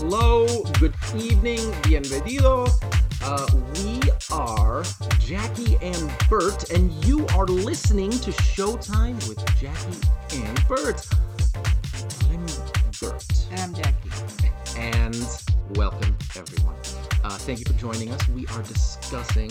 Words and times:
Hello, 0.00 0.46
good 0.78 0.94
evening, 1.14 1.58
bienvenido. 1.82 2.66
Uh, 3.22 3.46
we 3.84 4.00
are 4.34 4.82
Jackie 5.18 5.76
and 5.82 6.10
Bert, 6.30 6.70
and 6.70 6.90
you 7.04 7.26
are 7.36 7.44
listening 7.44 8.10
to 8.10 8.30
Showtime 8.32 9.16
with 9.28 9.38
Jackie 9.60 10.42
and 10.42 10.66
Bert. 10.66 11.06
I'm 12.30 12.46
Bert, 12.98 13.24
And 13.50 13.60
I'm 13.60 13.74
Jackie. 13.74 14.10
and 14.78 15.16
welcome 15.76 16.16
everyone. 16.34 16.76
Uh, 17.22 17.36
thank 17.36 17.58
you 17.58 17.66
for 17.66 17.78
joining 17.78 18.10
us. 18.10 18.26
We 18.30 18.46
are 18.46 18.62
discussing 18.62 19.50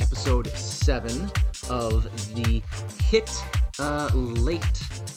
episode 0.00 0.48
seven 0.48 1.30
of 1.70 2.04
the 2.34 2.62
hit 3.04 3.30
uh, 3.78 4.10
late 4.14 4.62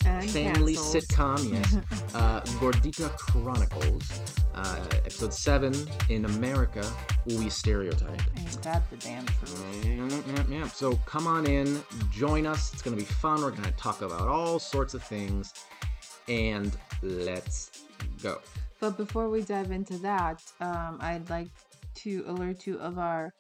And 0.06 0.30
family 0.30 0.76
sitcom, 0.76 1.52
yes, 1.52 1.76
uh, 2.16 2.42
Gordita 2.60 3.10
Chronicles, 3.18 4.22
uh, 4.54 4.80
episode 4.92 5.34
seven 5.34 5.74
in 6.10 6.26
America. 6.26 6.86
We 7.26 7.50
stereotype. 7.50 8.22
Ain't 8.38 8.62
that 8.64 8.90
the 8.90 8.98
damn 8.98 9.26
truth? 9.26 9.86
Yep, 9.86 10.38
yep, 10.38 10.50
yep. 10.50 10.70
So 10.70 10.96
come 11.06 11.28
on 11.28 11.46
in, 11.46 11.82
join 12.12 12.46
us. 12.46 12.74
It's 12.74 12.82
gonna 12.82 12.98
be 12.98 13.04
fun. 13.04 13.42
We're 13.42 13.52
gonna 13.52 13.72
talk 13.72 14.02
about 14.02 14.28
all 14.28 14.60
sorts 14.60 14.94
of 14.94 15.04
things, 15.04 15.54
and 16.28 16.76
let's 17.02 17.84
go. 18.22 18.40
But 18.80 18.98
before 18.98 19.30
we 19.30 19.42
dive 19.42 19.72
into 19.72 19.98
that, 20.00 20.42
um, 20.60 20.98
I'd 21.02 21.30
like 21.30 21.50
to 21.96 22.24
alert 22.28 22.66
you 22.66 22.80
of 22.80 22.98
our 22.98 23.34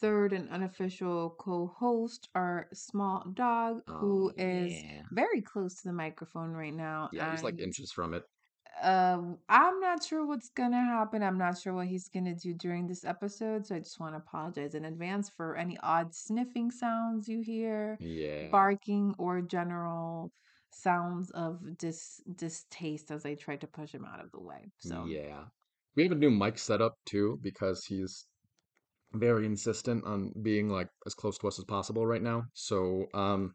third 0.00 0.32
and 0.32 0.48
unofficial 0.50 1.30
co-host, 1.38 2.28
our 2.34 2.68
small 2.72 3.24
dog, 3.32 3.82
who 4.00 4.32
Oh, 4.32 4.34
is 4.36 4.84
yeah. 4.86 5.04
very 5.10 5.40
close 5.42 5.74
to 5.76 5.84
the 5.88 5.92
microphone 5.92 6.52
right 6.52 6.74
now. 6.74 7.10
Yeah, 7.10 7.26
he's 7.28 7.42
like 7.42 7.58
inches 7.58 7.92
from 7.92 8.12
it. 8.14 8.24
um, 8.82 9.38
I'm 9.48 9.80
not 9.80 10.02
sure 10.04 10.26
what's 10.26 10.50
gonna 10.50 10.80
happen. 10.84 11.22
I'm 11.22 11.38
not 11.38 11.58
sure 11.58 11.72
what 11.74 11.86
he's 11.86 12.08
gonna 12.08 12.34
do 12.34 12.54
during 12.54 12.86
this 12.86 13.04
episode, 13.04 13.66
so 13.66 13.76
I 13.76 13.78
just 13.78 14.00
want 14.00 14.14
to 14.14 14.18
apologize 14.18 14.74
in 14.74 14.84
advance 14.84 15.28
for 15.28 15.56
any 15.56 15.78
odd 15.82 16.14
sniffing 16.14 16.70
sounds 16.70 17.28
you 17.28 17.40
hear. 17.40 17.98
Yeah. 17.98 18.52
barking 18.52 19.14
or 19.18 19.42
general 19.42 20.32
sounds 20.70 21.30
of 21.32 21.78
dis 21.78 22.22
distaste 22.36 23.10
as 23.12 23.26
I 23.26 23.34
tried 23.36 23.62
to 23.62 23.66
push 23.68 23.92
him 23.92 24.04
out 24.06 24.20
of 24.24 24.30
the 24.32 24.40
way. 24.40 24.72
So 24.78 25.14
Yeah. 25.14 25.48
We 25.96 26.04
have 26.04 26.12
a 26.12 26.14
new 26.16 26.30
mic 26.30 26.58
setup 26.58 26.98
too 27.04 27.38
because 27.42 27.84
he's 27.86 28.26
very 29.14 29.46
insistent 29.46 30.04
on 30.04 30.32
being 30.42 30.68
like 30.68 30.88
as 31.06 31.14
close 31.14 31.38
to 31.38 31.48
us 31.48 31.58
as 31.58 31.64
possible 31.64 32.06
right 32.06 32.22
now. 32.22 32.46
So, 32.52 33.06
um, 33.14 33.54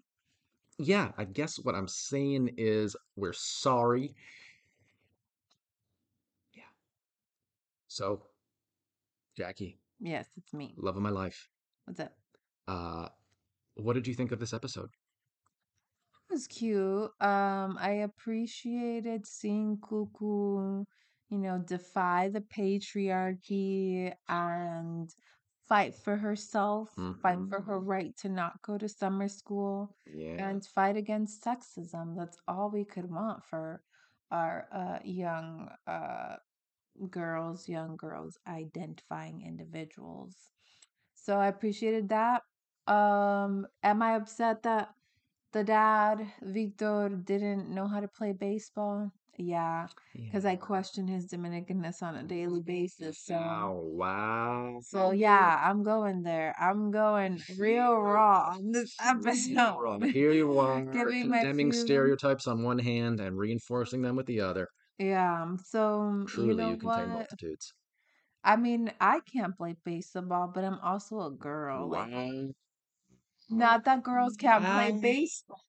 yeah, 0.78 1.12
I 1.18 1.26
guess 1.26 1.58
what 1.58 1.76
I'm 1.76 1.88
saying 1.88 2.52
is 2.58 2.96
we're 3.16 3.34
sorry. 3.34 4.16
Yeah. 6.54 6.64
So, 7.88 8.24
Jackie, 9.38 9.80
yes, 10.00 10.28
it's 10.38 10.54
me. 10.54 10.74
love 10.78 10.96
of 10.96 11.02
my 11.02 11.10
life. 11.10 11.50
What's 11.86 12.00
up? 12.00 12.14
Uh, 12.68 13.10
what 13.76 13.94
did 13.94 14.08
you 14.08 14.14
think 14.14 14.32
of 14.32 14.40
this 14.40 14.54
episode? 14.54 14.90
It 16.30 16.34
was 16.34 16.48
cute. 16.48 17.12
Um, 17.20 17.78
I 17.80 18.02
appreciated 18.04 19.26
seeing 19.26 19.78
Cucu, 19.78 20.86
you 21.30 21.38
know, 21.38 21.58
defy 21.58 22.30
the 22.30 22.42
patriarchy 22.42 24.14
and 24.28 25.10
fight 25.70 25.96
for 25.96 26.18
herself, 26.18 26.90
fight 27.22 27.40
for 27.50 27.62
her 27.62 27.80
right 27.80 28.18
to 28.18 28.30
not 28.30 28.62
go 28.64 28.78
to 28.78 28.90
summer 28.90 29.30
school. 29.30 29.96
Yeah. 30.14 30.50
and 30.50 30.66
fight 30.66 30.98
against 30.98 31.44
sexism. 31.44 32.18
That's 32.18 32.38
all 32.48 32.72
we 32.72 32.86
could 32.86 33.10
want 33.10 33.46
for 33.46 33.84
our 34.32 34.68
uh, 34.74 35.00
young 35.06 35.70
uh, 35.88 36.38
girls, 37.10 37.68
young 37.70 37.98
girls 37.98 38.38
identifying 38.48 39.42
individuals. 39.46 40.36
So 41.16 41.38
I 41.38 41.48
appreciated 41.48 42.10
that. 42.10 42.44
Um, 42.88 43.68
am 43.84 44.02
I 44.02 44.16
upset 44.16 44.64
that 44.64 44.90
the 45.54 45.64
dad, 45.64 46.28
Victor, 46.42 47.10
didn't 47.10 47.70
know 47.70 47.88
how 47.88 48.00
to 48.02 48.08
play 48.08 48.34
baseball? 48.34 49.12
Yeah, 49.40 49.88
because 50.14 50.46
I 50.46 50.58
question 50.58 51.08
his 51.08 51.28
Dominicanness 51.28 52.04
on 52.04 52.16
a 52.16 52.24
daily 52.24 52.62
basis. 52.62 53.20
So. 53.26 53.36
Wow, 53.36 53.74
wow. 53.74 54.80
So 54.82 55.12
yeah, 55.12 55.62
I'm 55.64 55.84
going 55.84 56.24
there. 56.24 56.56
I'm 56.60 56.92
going 56.92 57.42
real 57.58 57.96
raw 57.96 58.54
on 58.56 58.72
this 58.72 58.96
episode. 59.02 60.04
Here 60.12 60.34
you 60.34 60.58
are, 60.60 60.84
condemning 60.84 61.72
stereotypes 61.72 62.48
on 62.48 62.64
one 62.64 62.80
hand 62.80 63.22
and 63.22 63.38
reinforcing 63.38 64.02
them 64.02 64.16
with 64.18 64.26
the 64.26 64.42
other. 64.42 64.68
Yeah, 64.98 65.56
so 65.64 66.12
you 66.20 66.28
Truly, 66.28 66.56
know 66.56 66.72
you 66.72 66.78
contain 66.78 67.06
what? 67.06 67.14
multitudes. 67.14 67.74
I 68.44 68.56
mean, 68.58 68.92
I 69.00 69.22
can't 69.22 69.56
play 69.56 69.76
baseball, 69.86 70.52
but 70.54 70.64
I'm 70.66 70.80
also 70.80 71.22
a 71.22 71.32
girl. 71.32 71.88
Like, 71.88 72.12
Wow. 72.12 72.52
not 73.50 73.86
that 73.86 74.04
girls 74.04 74.36
can't 74.38 74.66
play 74.66 74.92
baseball. 74.92 75.62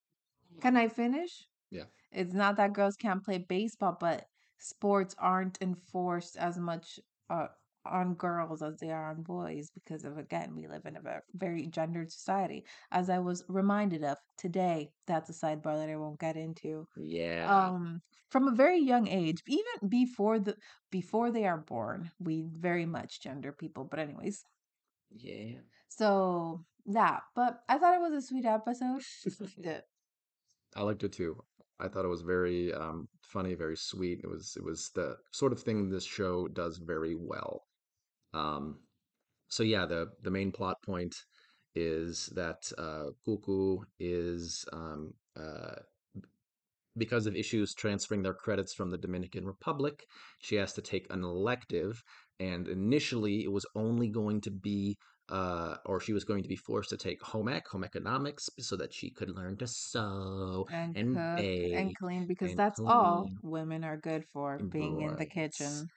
Can 0.60 0.76
I 0.76 0.88
finish? 0.88 1.47
Yeah. 1.70 1.84
It's 2.12 2.34
not 2.34 2.56
that 2.56 2.72
girls 2.72 2.97
can't 2.97 3.25
play 3.25 3.38
baseball, 3.38 3.97
but 3.98 4.26
sports 4.59 5.15
aren't 5.19 5.60
enforced 5.62 6.37
as 6.37 6.59
much 6.59 6.98
uh, 7.28 7.48
on 7.84 8.15
girls 8.15 8.62
as 8.62 8.78
they 8.78 8.91
are 8.91 9.10
on 9.10 9.22
boys 9.22 9.71
because 9.71 10.04
of 10.04 10.19
again, 10.19 10.54
we 10.54 10.66
live 10.69 10.84
in 10.87 10.97
a 10.97 11.21
very 11.34 11.66
gendered 11.66 12.10
society. 12.12 12.65
As 12.91 13.09
I 13.10 13.19
was 13.21 13.44
reminded 13.48 14.04
of 14.04 14.19
today, 14.37 14.93
that's 15.06 15.31
a 15.31 15.32
sidebar 15.32 15.76
that 15.78 15.88
I 15.91 15.97
won't 15.97 16.21
get 16.21 16.37
into. 16.37 16.87
Yeah. 16.97 17.72
um 17.75 18.03
from 18.31 18.48
a 18.48 18.54
very 18.54 18.78
young 18.78 19.09
age 19.09 19.42
even 19.48 19.88
before 19.88 20.38
the 20.38 20.56
before 20.91 21.31
they 21.31 21.47
are 21.47 21.59
born 21.59 22.10
we 22.19 22.42
very 22.42 22.87
much 22.87 23.21
gender 23.22 23.53
people 23.53 23.84
but 23.84 23.98
anyways 23.98 24.44
Yeah. 25.10 25.60
so 25.88 26.65
that 26.87 27.22
but 27.34 27.62
i 27.69 27.78
thought 27.78 27.94
it 27.94 28.00
was 28.00 28.12
a 28.12 28.27
sweet 28.27 28.44
episode 28.44 29.03
I 30.75 30.82
liked 30.82 31.04
it 31.04 31.12
too. 31.12 31.44
I 31.80 31.88
thought 31.88 32.04
it 32.04 32.08
was 32.08 32.22
very 32.22 32.72
um, 32.74 33.08
funny, 33.22 33.54
very 33.54 33.76
sweet. 33.76 34.20
It 34.22 34.28
was 34.28 34.54
it 34.56 34.64
was 34.64 34.91
the 34.94 35.16
sort 35.32 35.52
of 35.52 35.62
thing 35.62 35.88
this 35.88 36.04
show 36.04 36.48
does 36.48 36.78
very 36.78 37.14
well. 37.14 37.62
Um, 38.34 38.80
so 39.48 39.62
yeah, 39.62 39.86
the 39.86 40.08
the 40.22 40.30
main 40.30 40.52
plot 40.52 40.76
point 40.84 41.14
is 41.74 42.26
that 42.34 42.70
uh, 42.78 43.06
Cucu 43.26 43.80
is 43.98 44.64
um, 44.72 45.14
uh, 45.36 45.76
because 46.96 47.26
of 47.26 47.36
issues 47.36 47.74
transferring 47.74 48.22
their 48.22 48.34
credits 48.34 48.74
from 48.74 48.91
the 48.91 48.98
Dominican 48.98 49.47
Republic, 49.47 50.04
she 50.41 50.56
has 50.56 50.72
to 50.74 50.82
take 50.82 51.06
an 51.10 51.22
elective, 51.24 52.02
and 52.38 52.68
initially 52.68 53.44
it 53.44 53.52
was 53.52 53.66
only 53.74 54.08
going 54.08 54.41
to 54.42 54.50
be 54.50 54.97
uh, 55.30 55.76
or 55.86 56.00
she 56.00 56.12
was 56.12 56.24
going 56.24 56.42
to 56.42 56.48
be 56.48 56.56
forced 56.56 56.91
to 56.91 56.96
take 56.96 57.22
home 57.22 57.48
ec, 57.48 57.66
home 57.68 57.84
economics, 57.84 58.48
so 58.58 58.76
that 58.76 58.92
she 58.92 59.10
could 59.10 59.30
learn 59.30 59.56
to 59.58 59.66
sew 59.66 60.66
and 60.68 60.98
and 61.04 61.20
cook 61.20 61.46
and 61.74 61.94
clean 61.96 62.26
because 62.26 62.54
and 62.54 62.56
that's 62.56 62.80
all 62.86 63.30
women 63.42 63.84
are 63.84 63.96
good 63.96 64.24
for 64.24 64.58
being 64.70 65.00
in 65.00 65.16
the 65.16 65.26
kitchen. 65.26 65.91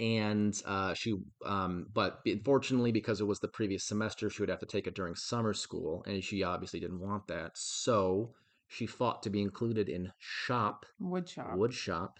And 0.00 0.60
uh, 0.64 0.94
she 0.94 1.14
um, 1.44 1.86
but 1.92 2.20
unfortunately 2.26 2.90
because 2.90 3.20
it 3.20 3.26
was 3.28 3.38
the 3.38 3.48
previous 3.48 3.84
semester 3.84 4.28
she 4.28 4.42
would 4.42 4.48
have 4.48 4.58
to 4.58 4.66
take 4.66 4.88
it 4.88 4.94
during 4.94 5.14
summer 5.14 5.54
school 5.54 6.02
and 6.06 6.22
she 6.24 6.42
obviously 6.42 6.80
didn't 6.80 7.00
want 7.00 7.28
that. 7.28 7.52
So 7.56 8.34
she 8.66 8.86
fought 8.86 9.22
to 9.22 9.30
be 9.30 9.40
included 9.40 9.88
in 9.88 10.10
shop 10.18 10.84
wood 10.98 11.28
shop. 11.28 11.56
wood 11.56 11.72
shop 11.72 12.18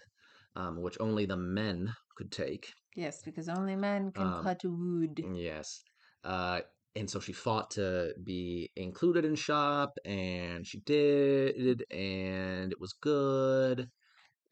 um, 0.55 0.81
which 0.81 0.97
only 1.01 1.25
the 1.25 1.35
men 1.37 1.93
could 2.15 2.31
take. 2.31 2.71
Yes 2.95 3.21
because 3.21 3.47
only 3.47 3.75
men 3.75 4.11
can 4.11 4.25
Um, 4.25 4.33
cut 4.33 4.63
wood. 4.65 5.27
yes 5.35 5.83
uh, 6.25 6.61
and 6.95 7.09
so 7.09 7.19
she 7.19 7.33
fought 7.33 7.71
to 7.71 8.13
be 8.23 8.71
included 8.75 9.25
in 9.25 9.35
shop 9.35 9.97
and 10.05 10.65
she 10.65 10.79
did 10.79 11.85
and 11.91 12.71
it 12.71 12.79
was 12.79 12.93
good 12.93 13.89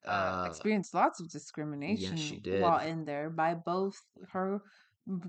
uh, 0.06 0.10
uh, 0.12 0.46
experienced 0.50 0.94
lots 0.94 1.20
of 1.20 1.30
discrimination 1.30 2.42
while 2.60 2.86
in 2.86 3.06
there 3.06 3.30
by 3.30 3.54
both 3.54 4.02
her 4.32 4.62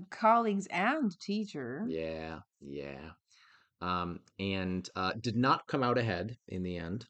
colleagues 0.09 0.67
and 0.67 1.17
teacher. 1.19 1.85
Yeah, 1.87 2.39
yeah. 2.61 3.11
Um, 3.81 4.19
and 4.39 4.89
uh, 4.95 5.13
did 5.13 5.35
not 5.35 5.67
come 5.67 5.83
out 5.83 5.97
ahead 5.97 6.37
in 6.47 6.63
the 6.63 6.77
end. 6.77 7.07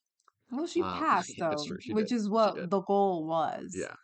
Well, 0.51 0.68
she 0.68 0.81
Um, 0.81 1.00
passed 1.00 1.33
yeah, 1.38 1.50
though, 1.50 1.77
she 1.80 1.94
which 1.94 2.09
did, 2.09 2.15
is 2.18 2.30
what 2.30 2.69
the 2.69 2.81
goal 2.81 3.25
was. 3.25 3.75
Yeah, 3.75 3.95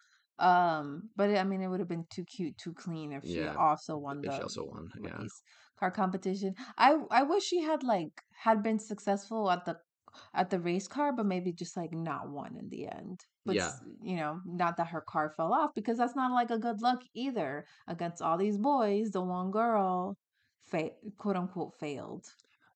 Um, 0.41 1.11
but 1.15 1.29
I 1.37 1.43
mean, 1.43 1.61
it 1.61 1.67
would 1.67 1.79
have 1.81 1.89
been 1.89 2.05
too 2.09 2.25
cute, 2.25 2.57
too 2.57 2.73
clean 2.73 3.13
if 3.13 3.25
she 3.25 3.47
Yeah, 3.47 3.55
also 3.55 3.97
won 3.97 4.23
if 4.23 4.33
she 4.33 4.41
the 4.41 4.43
also 4.43 4.65
won. 4.65 4.91
Yeah, 5.03 5.25
car 5.79 5.91
competition. 5.91 6.55
I 6.77 6.97
I 7.11 7.23
wish 7.23 7.43
she 7.43 7.61
had 7.61 7.83
like 7.83 8.21
had 8.43 8.63
been 8.63 8.79
successful 8.79 9.49
at 9.51 9.65
the 9.65 9.77
at 10.33 10.49
the 10.49 10.59
race 10.59 10.87
car, 10.87 11.13
but 11.13 11.25
maybe 11.25 11.53
just 11.53 11.77
like 11.77 11.93
not 11.93 12.29
won 12.29 12.57
in 12.57 12.69
the 12.69 12.87
end. 12.87 13.19
But 13.45 13.57
Yeah. 13.57 13.73
you 14.01 14.15
know, 14.17 14.41
not 14.45 14.77
that 14.77 14.87
her 14.89 15.01
car 15.07 15.29
fell 15.35 15.53
off 15.53 15.71
because 15.75 15.97
that's 15.97 16.15
not 16.15 16.31
like 16.31 16.51
a 16.51 16.59
good 16.59 16.81
luck 16.81 17.01
either 17.13 17.65
against 17.87 18.21
all 18.21 18.37
these 18.37 18.57
boys. 18.57 19.11
The 19.11 19.21
one 19.21 19.51
girl, 19.51 20.17
fa- 20.63 20.91
quote 21.17 21.35
unquote, 21.37 21.73
failed. 21.79 22.25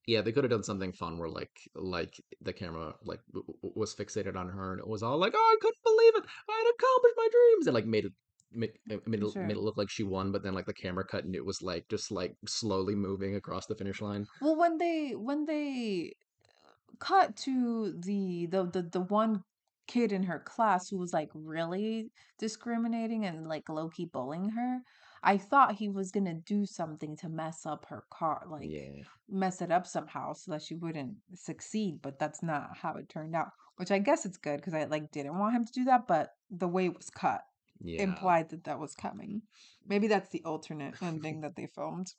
Yeah. 0.07 0.21
They 0.21 0.31
could 0.31 0.43
have 0.43 0.51
done 0.51 0.63
something 0.63 0.93
fun 0.93 1.17
where 1.17 1.29
like 1.29 1.51
like 1.75 2.15
the 2.41 2.53
camera 2.53 2.93
like 3.03 3.19
w- 3.33 3.45
w- 3.61 3.73
was 3.75 3.95
fixated 3.95 4.35
on 4.35 4.49
her 4.49 4.71
and 4.73 4.79
it 4.79 4.87
was 4.87 5.03
all 5.03 5.17
like, 5.17 5.33
oh, 5.35 5.55
I 5.55 5.57
couldn't 5.61 5.83
believe 5.83 6.15
it, 6.15 6.23
I 6.49 6.63
had 6.63 6.73
accomplished 6.75 7.17
my 7.17 7.27
dreams, 7.31 7.67
and 7.67 7.73
like 7.73 7.85
made 7.85 8.05
it 8.05 8.13
make 8.51 8.79
it 8.89 8.95
uh, 8.95 9.09
made 9.09 9.21
it, 9.21 9.35
made 9.35 9.57
it 9.57 9.63
look 9.63 9.77
like 9.77 9.89
she 9.89 10.03
won, 10.03 10.31
but 10.31 10.43
then 10.43 10.53
like 10.53 10.65
the 10.65 10.73
camera 10.73 11.05
cut 11.05 11.25
and 11.25 11.35
it 11.35 11.45
was 11.45 11.61
like 11.61 11.85
just 11.89 12.11
like 12.11 12.35
slowly 12.47 12.95
moving 12.95 13.35
across 13.35 13.65
the 13.65 13.75
finish 13.75 14.01
line. 14.01 14.25
Well, 14.41 14.57
when 14.57 14.77
they 14.77 15.11
when 15.11 15.45
they 15.45 16.13
uh, 16.45 16.95
cut 16.99 17.35
to 17.37 17.93
the 17.99 18.47
the 18.47 18.63
the, 18.63 18.81
the 18.83 19.01
one 19.01 19.43
kid 19.87 20.11
in 20.11 20.23
her 20.23 20.39
class 20.39 20.89
who 20.89 20.97
was 20.97 21.13
like 21.13 21.29
really 21.33 22.09
discriminating 22.39 23.25
and 23.25 23.45
like 23.45 23.69
low 23.69 23.89
key 23.89 24.05
bullying 24.05 24.49
her, 24.49 24.79
I 25.25 25.39
thought 25.39 25.75
he 25.75 25.89
was 25.89 26.12
gonna 26.12 26.36
do 26.36 26.66
something 26.68 27.18
to 27.18 27.30
mess 27.30 27.66
up 27.66 27.86
her 27.88 28.06
car, 28.12 28.44
like 28.48 28.69
Yeah, 28.69 29.04
mess 29.27 29.60
it 29.62 29.72
up 29.72 29.88
somehow 29.88 30.33
so 30.33 30.51
that 30.51 30.62
she 30.62 30.75
wouldn't 30.75 31.16
succeed, 31.33 32.00
but 32.04 32.19
that's 32.19 32.44
not 32.44 32.77
how 32.77 32.94
it 32.95 33.10
turned 33.10 33.36
out. 33.36 33.48
Which 33.77 33.92
I 33.92 33.98
guess 34.00 34.25
it's 34.25 34.38
good 34.38 34.57
because 34.57 34.75
I 34.75 34.86
like 34.86 35.12
didn't 35.12 35.38
want 35.39 35.56
him 35.56 35.66
to 35.66 35.74
do 35.74 35.83
that, 35.86 36.07
but 36.07 36.30
the 36.51 36.68
way 36.68 36.86
it 36.86 36.95
was 36.95 37.10
cut 37.10 37.42
yeah. 37.81 38.04
implied 38.04 38.50
that 38.50 38.66
that 38.66 38.80
was 38.80 38.94
coming. 38.94 39.42
Maybe 39.88 40.07
that's 40.07 40.30
the 40.30 40.44
alternate 40.45 41.01
ending 41.01 41.42
that 41.42 41.56
they 41.56 41.68
filmed. 41.68 42.13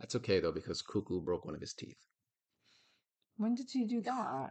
That's 0.00 0.16
okay 0.16 0.40
though 0.40 0.52
because 0.52 0.82
Cucu 0.82 1.22
broke 1.22 1.44
one 1.44 1.54
of 1.54 1.60
his 1.60 1.74
teeth 1.74 2.06
When 3.36 3.54
did 3.54 3.70
she 3.70 3.84
do 3.84 4.00
that? 4.00 4.50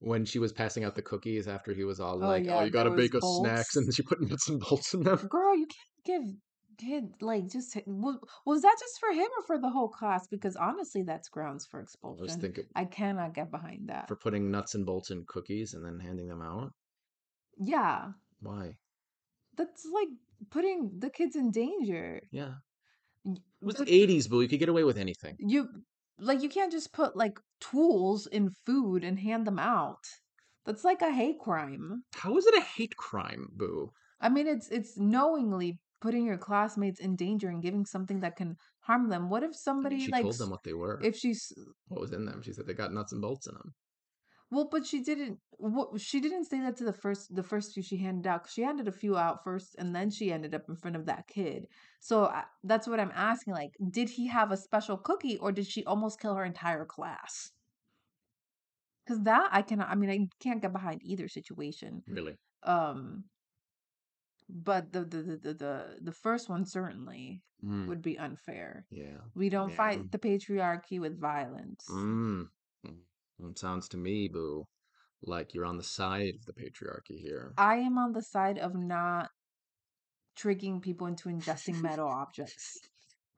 when 0.00 0.26
she 0.26 0.38
was 0.38 0.52
passing 0.52 0.84
out 0.84 0.94
the 0.94 1.02
cookies 1.02 1.48
after 1.48 1.72
he 1.72 1.84
was 1.84 2.00
all 2.00 2.22
Oh 2.22 2.26
like, 2.26 2.46
"Oh, 2.48 2.64
you 2.64 2.70
gotta 2.70 2.90
bake 2.90 3.14
us 3.14 3.22
snacks," 3.40 3.76
and 3.76 3.86
then 3.86 3.92
she 3.92 4.02
put 4.02 4.20
nuts 4.20 4.48
and 4.48 4.60
bolts 4.60 4.92
in 4.92 5.02
them. 5.04 5.26
Girl, 5.28 5.56
you 5.56 5.66
can't 5.66 6.04
give 6.04 6.36
kid 6.78 7.14
like 7.20 7.48
just 7.48 7.74
hit- 7.74 7.86
wa- 7.88 8.18
was 8.44 8.62
that 8.62 8.76
just 8.78 8.98
for 9.00 9.12
him 9.12 9.28
or 9.38 9.44
for 9.46 9.58
the 9.58 9.70
whole 9.70 9.88
class? 9.88 10.26
Because 10.26 10.56
honestly, 10.56 11.02
that's 11.02 11.28
grounds 11.28 11.66
for 11.66 11.78
I 11.78 11.82
was 11.82 11.88
expulsion. 11.88 12.40
thinking 12.40 12.64
I 12.74 12.84
cannot 12.84 13.34
get 13.34 13.50
behind 13.50 13.88
that. 13.88 14.08
for 14.08 14.16
putting 14.16 14.50
nuts 14.50 14.74
and 14.74 14.84
bolts 14.86 15.10
in 15.10 15.24
cookies 15.26 15.74
and 15.74 15.84
then 15.84 15.98
handing 16.00 16.28
them 16.28 16.42
out. 16.42 16.72
Yeah, 17.58 18.12
Why? 18.40 18.76
that's 19.56 19.86
like 19.92 20.08
putting 20.50 20.90
the 20.98 21.08
kids 21.10 21.34
in 21.36 21.50
danger. 21.50 22.20
Yeah, 22.30 22.54
it 23.24 23.38
was 23.62 23.76
the 23.76 23.84
'80s, 23.86 24.28
boo. 24.28 24.42
You 24.42 24.48
could 24.48 24.58
get 24.58 24.68
away 24.68 24.84
with 24.84 24.98
anything. 24.98 25.36
you 25.38 25.68
like 26.18 26.42
you 26.42 26.48
can't 26.48 26.72
just 26.72 26.92
put 26.92 27.16
like 27.16 27.38
tools 27.60 28.26
in 28.26 28.50
food 28.66 29.04
and 29.04 29.18
hand 29.18 29.46
them 29.46 29.58
out. 29.58 30.04
That's 30.66 30.84
like 30.84 31.00
a 31.00 31.10
hate 31.12 31.38
crime. 31.38 32.02
How 32.14 32.36
is 32.36 32.46
it 32.46 32.56
a 32.58 32.60
hate 32.60 32.96
crime, 32.96 33.48
boo? 33.52 33.92
I 34.20 34.28
mean, 34.28 34.46
it's 34.46 34.68
it's 34.68 34.98
knowingly 34.98 35.78
putting 36.06 36.24
your 36.26 36.38
classmates 36.38 37.00
in 37.00 37.16
danger 37.16 37.48
and 37.48 37.62
giving 37.62 37.84
something 37.84 38.20
that 38.20 38.36
can 38.36 38.56
harm 38.80 39.08
them. 39.08 39.28
What 39.30 39.42
if 39.42 39.48
I 39.48 39.50
mean, 39.50 39.54
somebody 39.68 39.98
she 40.06 40.12
like 40.12 40.22
told 40.22 40.38
them 40.38 40.50
what 40.50 40.62
they 40.64 40.72
were, 40.72 41.00
if 41.02 41.16
she's 41.16 41.52
what 41.88 42.00
was 42.00 42.12
in 42.12 42.24
them. 42.26 42.42
She 42.42 42.52
said 42.52 42.66
they 42.66 42.74
got 42.74 42.92
nuts 42.92 43.12
and 43.12 43.20
bolts 43.22 43.46
in 43.46 43.54
them. 43.54 43.74
well, 44.50 44.68
but 44.70 44.86
she 44.86 45.02
didn't. 45.02 45.38
What 45.58 46.00
she 46.00 46.20
didn't 46.20 46.44
say 46.44 46.60
that 46.60 46.76
to 46.76 46.84
the 46.84 46.92
first 46.92 47.34
the 47.34 47.42
first 47.42 47.72
few 47.74 47.82
she 47.82 47.96
handed 47.96 48.26
out. 48.26 48.44
'cause 48.44 48.52
She 48.52 48.62
handed 48.62 48.88
a 48.88 48.92
few 48.92 49.16
out 49.16 49.42
first, 49.44 49.74
and 49.78 49.94
then 49.94 50.10
she 50.10 50.32
ended 50.32 50.54
up 50.54 50.68
in 50.68 50.76
front 50.76 50.96
of 50.96 51.06
that 51.06 51.26
kid. 51.26 51.68
So 52.00 52.26
I, 52.26 52.44
that's 52.62 52.86
what 52.86 53.00
I'm 53.00 53.12
asking. 53.14 53.54
Like, 53.54 53.72
did 53.90 54.08
he 54.10 54.26
have 54.28 54.52
a 54.52 54.56
special 54.56 54.96
cookie, 54.98 55.38
or 55.38 55.50
did 55.52 55.66
she 55.66 55.84
almost 55.84 56.20
kill 56.20 56.34
her 56.34 56.44
entire 56.44 56.84
class? 56.84 57.52
Because 59.04 59.22
that 59.22 59.48
I 59.52 59.62
cannot. 59.62 59.88
I 59.88 59.94
mean, 59.94 60.10
I 60.10 60.28
can't 60.40 60.60
get 60.62 60.72
behind 60.72 61.00
either 61.04 61.28
situation. 61.28 62.02
Really? 62.06 62.36
Um, 62.62 63.24
but 64.48 64.92
the 64.92 65.04
the 65.04 65.22
the 65.22 65.54
the 65.54 65.98
the, 66.02 66.12
first 66.12 66.48
one 66.48 66.64
certainly 66.64 67.42
Mm, 67.64 67.88
would 67.88 68.02
be 68.02 68.18
unfair. 68.18 68.84
yeah, 68.90 69.16
We 69.34 69.48
don't 69.48 69.70
yeah. 69.70 69.76
fight 69.76 70.12
the 70.12 70.18
patriarchy 70.18 71.00
with 71.00 71.18
violence. 71.18 71.86
Mm. 71.90 72.48
Mm. 72.86 73.50
It 73.50 73.58
sounds 73.58 73.88
to 73.88 73.96
me, 73.96 74.28
boo, 74.28 74.66
like 75.22 75.54
you're 75.54 75.64
on 75.64 75.78
the 75.78 75.82
side 75.82 76.34
of 76.34 76.44
the 76.44 76.52
patriarchy 76.52 77.18
here. 77.18 77.54
I 77.56 77.76
am 77.76 77.96
on 77.96 78.12
the 78.12 78.22
side 78.22 78.58
of 78.58 78.74
not 78.74 79.30
tricking 80.36 80.80
people 80.82 81.06
into 81.06 81.30
ingesting 81.30 81.80
metal 81.80 82.08
objects 82.08 82.78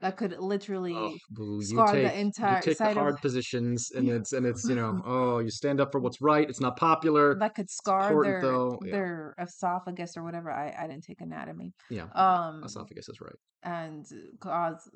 that 0.01 0.17
could 0.17 0.35
Oh, 0.39 0.45
literally 0.45 1.21
boo, 1.31 1.57
you 1.57 1.63
scar 1.63 1.93
the 1.93 2.03
take 2.03 2.15
you 2.15 2.21
entire 2.21 2.61
take 2.61 2.73
the 2.73 2.85
side 2.85 2.91
of 2.93 2.97
hard 2.99 3.17
positions 3.21 3.91
and 3.91 4.09
it's 4.09 4.33
and 4.33 4.47
it's, 4.47 4.69
you 4.69 4.77
know, 4.77 5.01
oh, 5.07 5.39
you 5.41 5.51
stand 5.51 5.81
up 5.81 5.91
for 5.93 6.01
what's 6.01 6.21
right. 6.21 6.49
It's 6.49 6.61
not 6.61 6.77
popular. 6.77 7.37
that 7.39 7.55
could 7.55 7.71
scar 7.71 8.23
their 8.23 8.41
though. 8.41 8.79
Yeah. 8.85 8.93
their 8.93 9.35
esophagus 9.41 10.17
or 10.17 10.23
whatever. 10.23 10.51
I 10.51 10.75
I 10.79 10.87
didn't 10.87 11.05
take 11.05 11.21
anatomy. 11.21 11.75
Yeah. 11.91 12.07
Um 12.15 12.63
Esophagus 12.65 13.09
is 13.09 13.21
right. 13.21 13.35
and 13.63 14.07
cause 14.41 14.89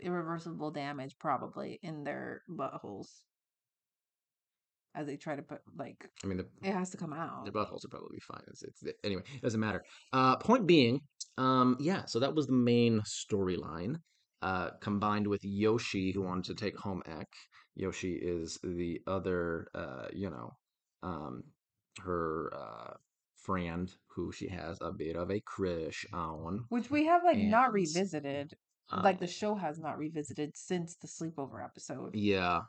irreversible 0.00 0.70
damage 0.70 1.16
probably 1.18 1.78
in 1.82 2.04
their 2.04 2.42
buttholes 2.48 3.20
as 4.94 5.06
they 5.06 5.16
try 5.16 5.36
to 5.36 5.42
put 5.42 5.60
like 5.78 6.08
I 6.24 6.26
mean, 6.26 6.38
the, 6.38 6.46
it 6.68 6.72
has 6.72 6.90
to 6.90 6.96
come 6.96 7.12
out 7.12 7.44
their 7.44 7.52
buttholes 7.52 7.84
are 7.84 7.90
probably 7.90 8.18
fine. 8.20 8.42
It's, 8.48 8.62
it's 8.62 8.82
anyway, 9.04 9.22
it 9.34 9.42
doesn't 9.42 9.60
matter. 9.60 9.84
Uh, 10.12 10.36
point 10.36 10.66
being, 10.66 11.00
um, 11.38 11.76
yeah, 11.80 12.04
so 12.06 12.18
that 12.18 12.34
was 12.34 12.46
the 12.46 12.52
main 12.52 13.00
storyline. 13.00 13.96
Uh, 14.42 14.70
combined 14.80 15.26
with 15.26 15.44
Yoshi, 15.44 16.12
who 16.12 16.22
wanted 16.22 16.44
to 16.44 16.54
take 16.54 16.76
home 16.78 17.02
ec. 17.06 17.28
Yoshi 17.74 18.14
is 18.14 18.58
the 18.62 19.00
other, 19.06 19.68
uh, 19.74 20.06
you 20.12 20.30
know, 20.30 20.56
um, 21.02 21.42
her 22.02 22.50
uh, 22.54 22.94
friend 23.36 23.92
who 24.14 24.32
she 24.32 24.48
has 24.48 24.78
a 24.80 24.92
bit 24.92 25.16
of 25.16 25.30
a 25.30 25.40
crush 25.40 26.06
on. 26.12 26.64
Which 26.68 26.90
we 26.90 27.06
have 27.06 27.22
like 27.24 27.38
not 27.38 27.72
revisited. 27.72 28.54
um, 28.90 29.02
Like 29.02 29.20
the 29.20 29.26
show 29.26 29.54
has 29.54 29.78
not 29.78 29.98
revisited 29.98 30.56
since 30.56 30.96
the 30.96 31.06
sleepover 31.06 31.64
episode. 31.64 32.14
yeah, 32.14 32.60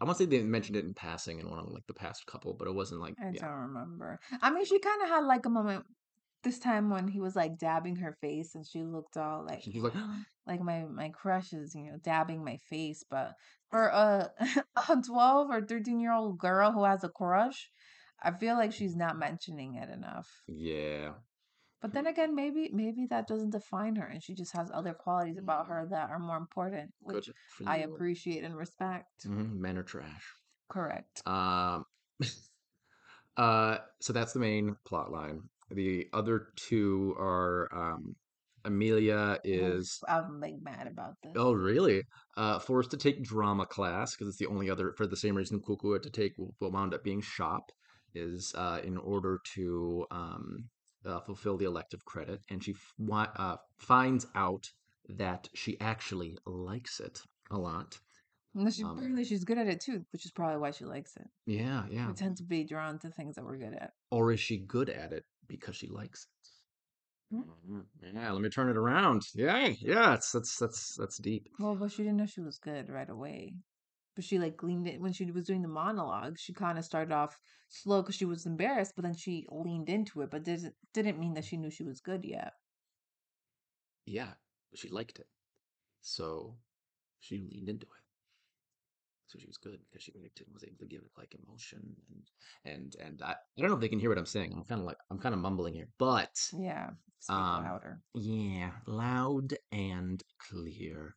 I 0.00 0.04
want 0.04 0.18
to 0.18 0.24
say 0.24 0.30
they 0.30 0.42
mentioned 0.42 0.76
it 0.76 0.84
in 0.84 0.94
passing 0.94 1.38
in 1.40 1.48
one 1.48 1.58
of 1.58 1.66
like 1.70 1.86
the 1.86 1.94
past 1.94 2.26
couple, 2.26 2.54
but 2.54 2.68
it 2.68 2.74
wasn't 2.74 3.00
like 3.00 3.14
I 3.20 3.30
yeah. 3.32 3.42
don't 3.42 3.50
remember. 3.68 4.18
I 4.42 4.50
mean, 4.50 4.64
she 4.64 4.78
kind 4.78 5.02
of 5.02 5.08
had 5.08 5.24
like 5.24 5.46
a 5.46 5.50
moment 5.50 5.84
this 6.44 6.58
time 6.58 6.90
when 6.90 7.08
he 7.08 7.20
was 7.20 7.34
like 7.36 7.58
dabbing 7.58 7.96
her 7.96 8.12
face 8.20 8.54
and 8.54 8.66
she 8.66 8.82
looked 8.82 9.16
all 9.16 9.44
like 9.44 9.62
She 9.62 9.70
was 9.70 9.82
like, 9.82 9.94
like 10.46 10.60
my 10.60 10.84
my 10.84 11.08
crush 11.08 11.52
is, 11.52 11.74
you 11.74 11.84
know, 11.90 11.98
dabbing 12.02 12.44
my 12.44 12.58
face, 12.68 13.04
but 13.08 13.34
for 13.70 13.86
a 13.86 14.30
a 14.88 15.02
12 15.04 15.50
or 15.50 15.62
13 15.62 16.00
year 16.00 16.12
old 16.12 16.38
girl 16.38 16.72
who 16.72 16.84
has 16.84 17.02
a 17.04 17.08
crush, 17.08 17.70
I 18.22 18.30
feel 18.30 18.54
like 18.56 18.72
she's 18.72 18.96
not 18.96 19.18
mentioning 19.18 19.74
it 19.74 19.90
enough. 19.90 20.28
yeah, 20.46 21.14
But 21.80 21.92
then 21.92 22.06
again, 22.06 22.34
maybe 22.34 22.70
maybe 22.72 23.06
that 23.10 23.26
doesn't 23.26 23.50
define 23.50 23.96
her 23.96 24.06
and 24.06 24.22
she 24.22 24.34
just 24.34 24.52
has 24.56 24.70
other 24.72 24.94
qualities 24.94 25.36
about 25.36 25.66
her 25.66 25.86
that 25.90 26.08
are 26.10 26.18
more 26.18 26.38
important, 26.38 26.94
which 27.00 27.30
I 27.66 27.78
appreciate 27.78 28.42
and 28.42 28.56
respect. 28.56 29.26
Mhm, 29.26 29.56
Men 29.56 29.76
are 29.76 29.82
trash. 29.82 30.24
Correct. 30.68 31.22
Um, 31.26 31.84
uh, 33.36 33.78
so 34.00 34.12
that's 34.12 34.32
the 34.32 34.40
main 34.40 34.76
plot 34.84 35.12
line. 35.12 35.42
The 35.74 36.08
other 36.12 36.48
two 36.56 37.16
are 37.18 37.68
um, 37.74 38.14
Emilia 38.64 39.38
is 39.44 40.00
I'm 40.08 40.40
like 40.40 40.54
mad 40.62 40.86
about 40.86 41.16
this. 41.22 41.32
oh 41.36 41.52
really 41.52 42.02
uh, 42.36 42.58
forced 42.58 42.90
to 42.92 42.96
take 42.96 43.22
drama 43.22 43.66
class 43.66 44.14
because 44.14 44.28
it's 44.28 44.38
the 44.38 44.46
only 44.46 44.70
other 44.70 44.92
for 44.96 45.06
the 45.06 45.16
same 45.16 45.36
reason 45.36 45.60
Cucu 45.60 45.92
had 45.92 46.02
to 46.04 46.10
take 46.10 46.32
what 46.36 46.72
wound 46.72 46.94
up 46.94 47.04
being 47.04 47.20
shop 47.20 47.70
is 48.14 48.54
uh, 48.56 48.80
in 48.84 48.96
order 48.96 49.40
to 49.54 50.06
um, 50.10 50.68
uh, 51.04 51.20
fulfill 51.20 51.56
the 51.56 51.64
elective 51.64 52.04
credit, 52.04 52.40
and 52.48 52.62
she 52.62 52.72
f- 52.72 53.28
uh, 53.36 53.56
finds 53.78 54.26
out 54.36 54.70
that 55.08 55.48
she 55.54 55.78
actually 55.80 56.38
likes 56.46 57.00
it 57.00 57.20
a 57.50 57.58
lot. 57.58 57.98
No, 58.54 58.70
she 58.70 58.84
Um, 58.84 58.90
apparently 58.92 59.24
she's 59.24 59.44
good 59.44 59.58
at 59.58 59.66
it 59.66 59.80
too, 59.80 60.04
which 60.12 60.24
is 60.24 60.30
probably 60.30 60.58
why 60.58 60.70
she 60.70 60.84
likes 60.84 61.16
it. 61.16 61.26
yeah, 61.44 61.86
yeah. 61.90 62.06
We 62.06 62.14
tend 62.14 62.36
to 62.36 62.44
be 62.44 62.62
drawn 62.64 63.00
to 63.00 63.10
things 63.10 63.34
that 63.34 63.44
we're 63.44 63.58
good 63.58 63.74
at. 63.74 63.94
Or 64.10 64.30
is 64.30 64.38
she 64.38 64.58
good 64.58 64.88
at 64.88 65.12
it 65.12 65.24
because 65.48 65.76
she 65.76 65.88
likes 65.88 66.26
it? 67.32 67.36
Mm. 67.36 67.44
Mm, 67.68 67.84
Yeah, 68.14 68.30
let 68.32 68.42
me 68.42 68.48
turn 68.48 68.68
it 68.68 68.76
around. 68.76 69.22
Yeah, 69.34 69.68
yeah, 69.80 70.14
it's 70.14 70.32
that's 70.32 70.56
that's 70.58 70.94
that's 70.96 71.18
deep. 71.18 71.48
Well, 71.58 71.74
but 71.74 71.90
she 71.92 72.02
didn't 72.02 72.18
know 72.18 72.26
she 72.26 72.40
was 72.40 72.58
good 72.58 72.88
right 72.88 73.08
away. 73.08 73.54
But 74.14 74.24
she 74.24 74.38
like 74.38 74.62
leaned 74.62 74.86
it 74.86 75.00
when 75.00 75.12
she 75.12 75.30
was 75.30 75.44
doing 75.44 75.62
the 75.62 75.68
monologue. 75.68 76.38
She 76.38 76.52
kind 76.52 76.78
of 76.78 76.84
started 76.84 77.12
off 77.12 77.38
slow 77.68 78.02
because 78.02 78.14
she 78.14 78.24
was 78.24 78.46
embarrassed, 78.46 78.92
but 78.94 79.02
then 79.04 79.14
she 79.14 79.46
leaned 79.50 79.88
into 79.88 80.20
it. 80.22 80.30
But 80.30 80.44
didn't 80.44 80.74
didn't 80.92 81.18
mean 81.18 81.34
that 81.34 81.44
she 81.44 81.56
knew 81.56 81.70
she 81.70 81.82
was 81.82 82.00
good 82.00 82.24
yet. 82.24 82.52
Yeah, 84.06 84.34
she 84.74 84.88
liked 84.88 85.18
it. 85.18 85.28
So 86.00 86.56
she 87.20 87.38
leaned 87.38 87.68
into 87.68 87.86
it. 87.86 88.03
So 89.34 89.40
she 89.40 89.48
was 89.48 89.56
good 89.56 89.80
because 89.90 90.04
she 90.04 90.12
was 90.52 90.62
able 90.62 90.78
to 90.78 90.86
give 90.86 91.00
it 91.00 91.10
like 91.18 91.34
emotion 91.34 91.80
and 92.08 92.72
and 92.72 92.96
and 93.04 93.20
I, 93.20 93.32
I 93.32 93.60
don't 93.60 93.68
know 93.68 93.74
if 93.74 93.80
they 93.80 93.88
can 93.88 93.98
hear 93.98 94.08
what 94.08 94.18
I'm 94.18 94.26
saying. 94.26 94.52
I'm 94.54 94.62
kind 94.62 94.80
of 94.80 94.86
like 94.86 94.96
I'm 95.10 95.18
kind 95.18 95.34
of 95.34 95.40
mumbling 95.40 95.74
here, 95.74 95.88
but 95.98 96.30
Yeah, 96.56 96.90
um 97.28 97.64
louder. 97.64 97.98
yeah, 98.14 98.70
loud 98.86 99.54
and 99.72 100.22
clear. 100.48 101.16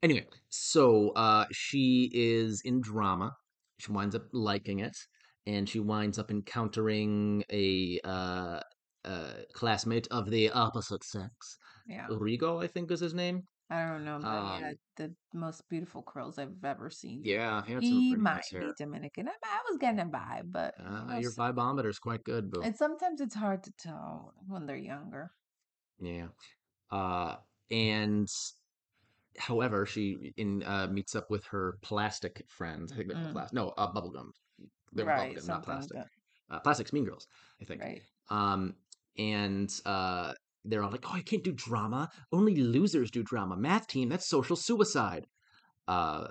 Anyway, 0.00 0.26
so 0.48 1.10
uh 1.16 1.46
she 1.50 2.08
is 2.14 2.62
in 2.64 2.80
drama. 2.80 3.32
She 3.80 3.90
winds 3.90 4.14
up 4.14 4.26
liking 4.32 4.78
it, 4.78 4.96
and 5.44 5.68
she 5.68 5.80
winds 5.80 6.20
up 6.20 6.30
encountering 6.30 7.42
a 7.50 7.98
uh, 8.04 8.60
uh 9.04 9.32
classmate 9.54 10.06
of 10.12 10.30
the 10.30 10.50
opposite 10.50 11.02
sex. 11.02 11.58
Yeah, 11.88 12.06
Rigo, 12.10 12.62
I 12.62 12.68
think 12.68 12.92
is 12.92 13.00
his 13.00 13.12
name. 13.12 13.42
I 13.68 13.84
don't 13.84 14.04
know, 14.04 14.18
but 14.20 14.28
Um, 14.28 14.78
the 14.96 15.14
most 15.34 15.68
beautiful 15.68 16.02
curls 16.02 16.38
I've 16.38 16.64
ever 16.64 16.88
seen. 16.88 17.22
yeah, 17.24 17.64
he 17.66 17.72
had 17.72 17.82
some 17.82 17.98
He 17.98 18.10
pretty 18.10 18.22
might 18.22 18.34
nice 18.36 18.50
be. 18.50 18.70
Dominican. 18.78 19.28
I, 19.28 19.32
I 19.44 19.60
was 19.68 19.78
getting 19.78 20.00
a 20.00 20.06
vibe, 20.06 20.52
but 20.52 20.74
Uh, 20.78 21.18
your 21.20 21.30
see. 21.32 21.88
is 21.88 21.98
quite 21.98 22.22
good, 22.24 22.50
boo. 22.50 22.62
And 22.62 22.76
sometimes 22.76 23.20
it's 23.20 23.34
hard 23.34 23.64
to 23.64 23.72
tell 23.72 24.34
when 24.46 24.66
they're 24.66 24.76
younger. 24.76 25.32
Yeah. 26.00 26.28
Uh, 26.90 27.36
and 27.70 28.28
however, 29.38 29.86
she 29.86 30.32
in 30.36 30.62
uh, 30.62 30.86
meets 30.90 31.14
up 31.14 31.30
with 31.30 31.44
her 31.46 31.78
plastic 31.82 32.44
friends. 32.48 32.92
I 32.92 32.96
think 32.96 33.08
they're 33.08 33.16
Mm, 33.18 33.32
plastic. 33.32 33.54
No, 33.54 33.70
uh, 33.70 33.92
bubblegum. 33.92 34.30
They're 34.92 35.04
right, 35.04 35.34
bubblegum, 35.34 35.48
not 35.48 35.56
like 35.58 35.64
plastic. 35.64 35.98
Uh, 36.50 36.60
plastic's 36.60 36.92
Mean 36.92 37.04
Girls, 37.04 37.26
I 37.60 37.64
think. 37.64 37.82
Right. 37.82 38.02
Um, 38.30 38.76
and 39.18 39.72
uh, 39.84 40.34
they're 40.66 40.82
all 40.82 40.90
like, 40.90 41.06
"Oh, 41.08 41.14
I 41.14 41.22
can't 41.22 41.44
do 41.44 41.52
drama. 41.52 42.10
Only 42.32 42.56
losers 42.56 43.10
do 43.10 43.22
drama. 43.22 43.56
Math 43.56 43.86
team, 43.88 44.08
that's 44.08 44.26
social 44.28 44.56
suicide." 44.56 45.26
Uh, 45.88 46.28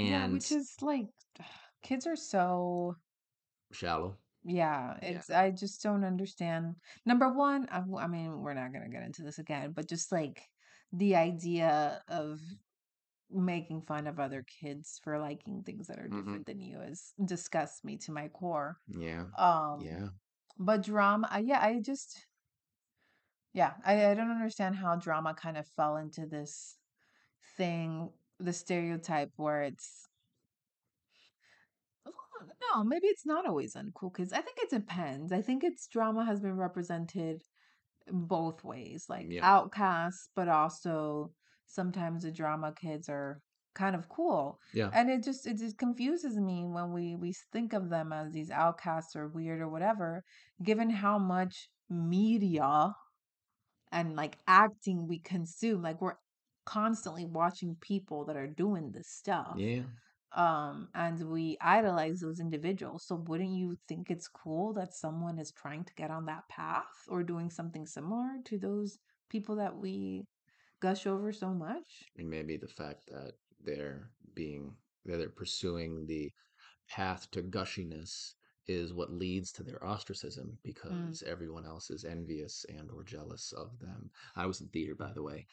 Yeah, 0.00 0.26
and 0.26 0.28
which 0.28 0.50
is 0.52 0.76
like 0.82 1.08
kids 1.82 2.06
are 2.06 2.16
so 2.16 2.96
shallow. 3.72 4.18
yeah, 4.44 4.98
Yeah. 5.02 5.22
it's 5.22 5.30
I 5.30 5.50
just 5.50 5.82
don't 5.82 6.04
understand. 6.04 6.76
Number 7.04 7.28
one, 7.32 7.68
I 7.70 8.06
mean, 8.06 8.40
we're 8.40 8.54
not 8.54 8.72
gonna 8.72 8.88
get 8.88 9.02
into 9.02 9.22
this 9.22 9.38
again, 9.38 9.72
but 9.72 9.88
just 9.88 10.12
like 10.12 10.42
the 10.92 11.16
idea 11.16 12.02
of 12.08 12.40
making 13.30 13.82
fun 13.82 14.06
of 14.06 14.20
other 14.20 14.44
kids 14.44 15.00
for 15.04 15.18
liking 15.20 15.62
things 15.64 15.88
that 15.88 15.98
are 15.98 16.08
hmm 16.10 16.18
different 16.18 16.46
than 16.46 16.60
you 16.60 16.80
is 16.82 17.14
disgusts 17.24 17.84
me 17.84 17.98
to 17.98 18.12
my 18.12 18.28
core. 18.28 18.78
Yeah. 18.88 19.26
Um, 19.38 19.84
Yeah. 19.84 20.08
but 20.58 20.82
drama, 20.84 21.28
I, 21.30 21.40
yeah, 21.40 21.60
I 21.64 21.80
just 21.80 22.26
yeah, 23.52 23.74
I, 23.84 24.06
I 24.06 24.14
don't 24.14 24.30
understand 24.30 24.76
how 24.76 24.96
drama 24.96 25.34
kind 25.34 25.56
of 25.56 25.66
fell 25.66 25.96
into 25.96 26.26
this 26.26 26.76
thing, 27.56 28.10
the 28.38 28.52
stereotype 28.52 29.32
where 29.36 29.62
it's 29.62 30.08
no, 32.74 32.84
maybe 32.84 33.06
it's 33.06 33.26
not 33.26 33.46
always 33.46 33.74
uncool 33.74 34.14
kids. 34.14 34.32
I 34.32 34.40
think 34.40 34.58
it 34.60 34.70
depends. 34.70 35.32
I 35.32 35.42
think 35.42 35.64
it's 35.64 35.86
drama 35.88 36.24
has 36.24 36.40
been 36.40 36.56
represented 36.56 37.42
both 38.10 38.64
ways, 38.64 39.06
like 39.08 39.28
Yeah. 39.30 39.42
outcasts, 39.42 40.30
but 40.34 40.48
also 40.48 41.32
sometimes 41.66 42.22
the 42.22 42.32
drama 42.32 42.72
kids 42.72 43.08
are 43.08 43.42
kind 43.74 43.96
of 43.96 44.08
cool. 44.08 44.60
Yeah. 44.72 44.90
And 44.92 45.10
it 45.10 45.22
just 45.24 45.46
it 45.46 45.58
just 45.58 45.78
confuses 45.78 46.36
me 46.38 46.64
when 46.66 46.92
we 46.92 47.16
we 47.16 47.34
think 47.52 47.72
of 47.72 47.90
them 47.90 48.12
as 48.12 48.32
these 48.32 48.50
outcasts 48.50 49.16
or 49.16 49.28
weird 49.28 49.60
or 49.60 49.68
whatever, 49.68 50.24
given 50.62 50.90
how 50.90 51.18
much 51.18 51.70
media 51.90 52.94
and 53.92 54.16
like 54.16 54.38
acting 54.46 55.06
we 55.08 55.18
consume. 55.20 55.82
Like 55.82 56.00
we're 56.00 56.16
constantly 56.66 57.24
watching 57.26 57.76
people 57.80 58.24
that 58.26 58.36
are 58.36 58.46
doing 58.46 58.92
this 58.92 59.08
stuff 59.08 59.60
Yeah. 59.60 59.82
um 60.32 60.88
and 60.94 61.30
we 61.30 61.56
idolize 61.60 62.20
those 62.20 62.38
individuals 62.40 63.06
so 63.06 63.14
wouldn't 63.16 63.50
you 63.54 63.78
think 63.88 64.10
it's 64.10 64.28
cool 64.28 64.74
that 64.74 64.92
someone 64.92 65.38
is 65.38 65.50
trying 65.52 65.82
to 65.84 65.94
get 65.94 66.10
on 66.10 66.26
that 66.26 66.46
path 66.50 66.84
or 67.08 67.22
doing 67.22 67.48
something 67.48 67.86
similar 67.86 68.36
to 68.44 68.58
those 68.58 68.98
people 69.30 69.56
that 69.56 69.74
we 69.78 70.26
gush 70.80 71.06
over 71.06 71.32
so 71.32 71.54
much 71.54 72.10
And 72.16 72.28
maybe 72.28 72.58
the 72.58 72.68
fact 72.68 73.06
that 73.06 73.34
they're 73.60 74.10
being 74.34 74.76
that 75.06 75.16
they're 75.16 75.30
pursuing 75.30 76.06
the 76.06 76.32
path 76.88 77.30
to 77.32 77.42
gushiness 77.42 78.34
is 78.68 78.92
what 78.92 79.10
leads 79.10 79.50
to 79.52 79.62
their 79.62 79.84
ostracism 79.84 80.46
mm, 80.46 80.56
because 80.62 81.22
everyone 81.26 81.66
else 81.66 81.90
is 81.90 82.04
envious 82.04 82.66
and 82.68 82.90
or 82.90 83.02
jealous 83.02 83.52
of 83.56 83.78
them. 83.80 84.10
I 84.36 84.46
was 84.46 84.60
in 84.60 84.68
theater, 84.68 84.94
by 84.94 85.12
the 85.12 85.22
way. 85.22 85.46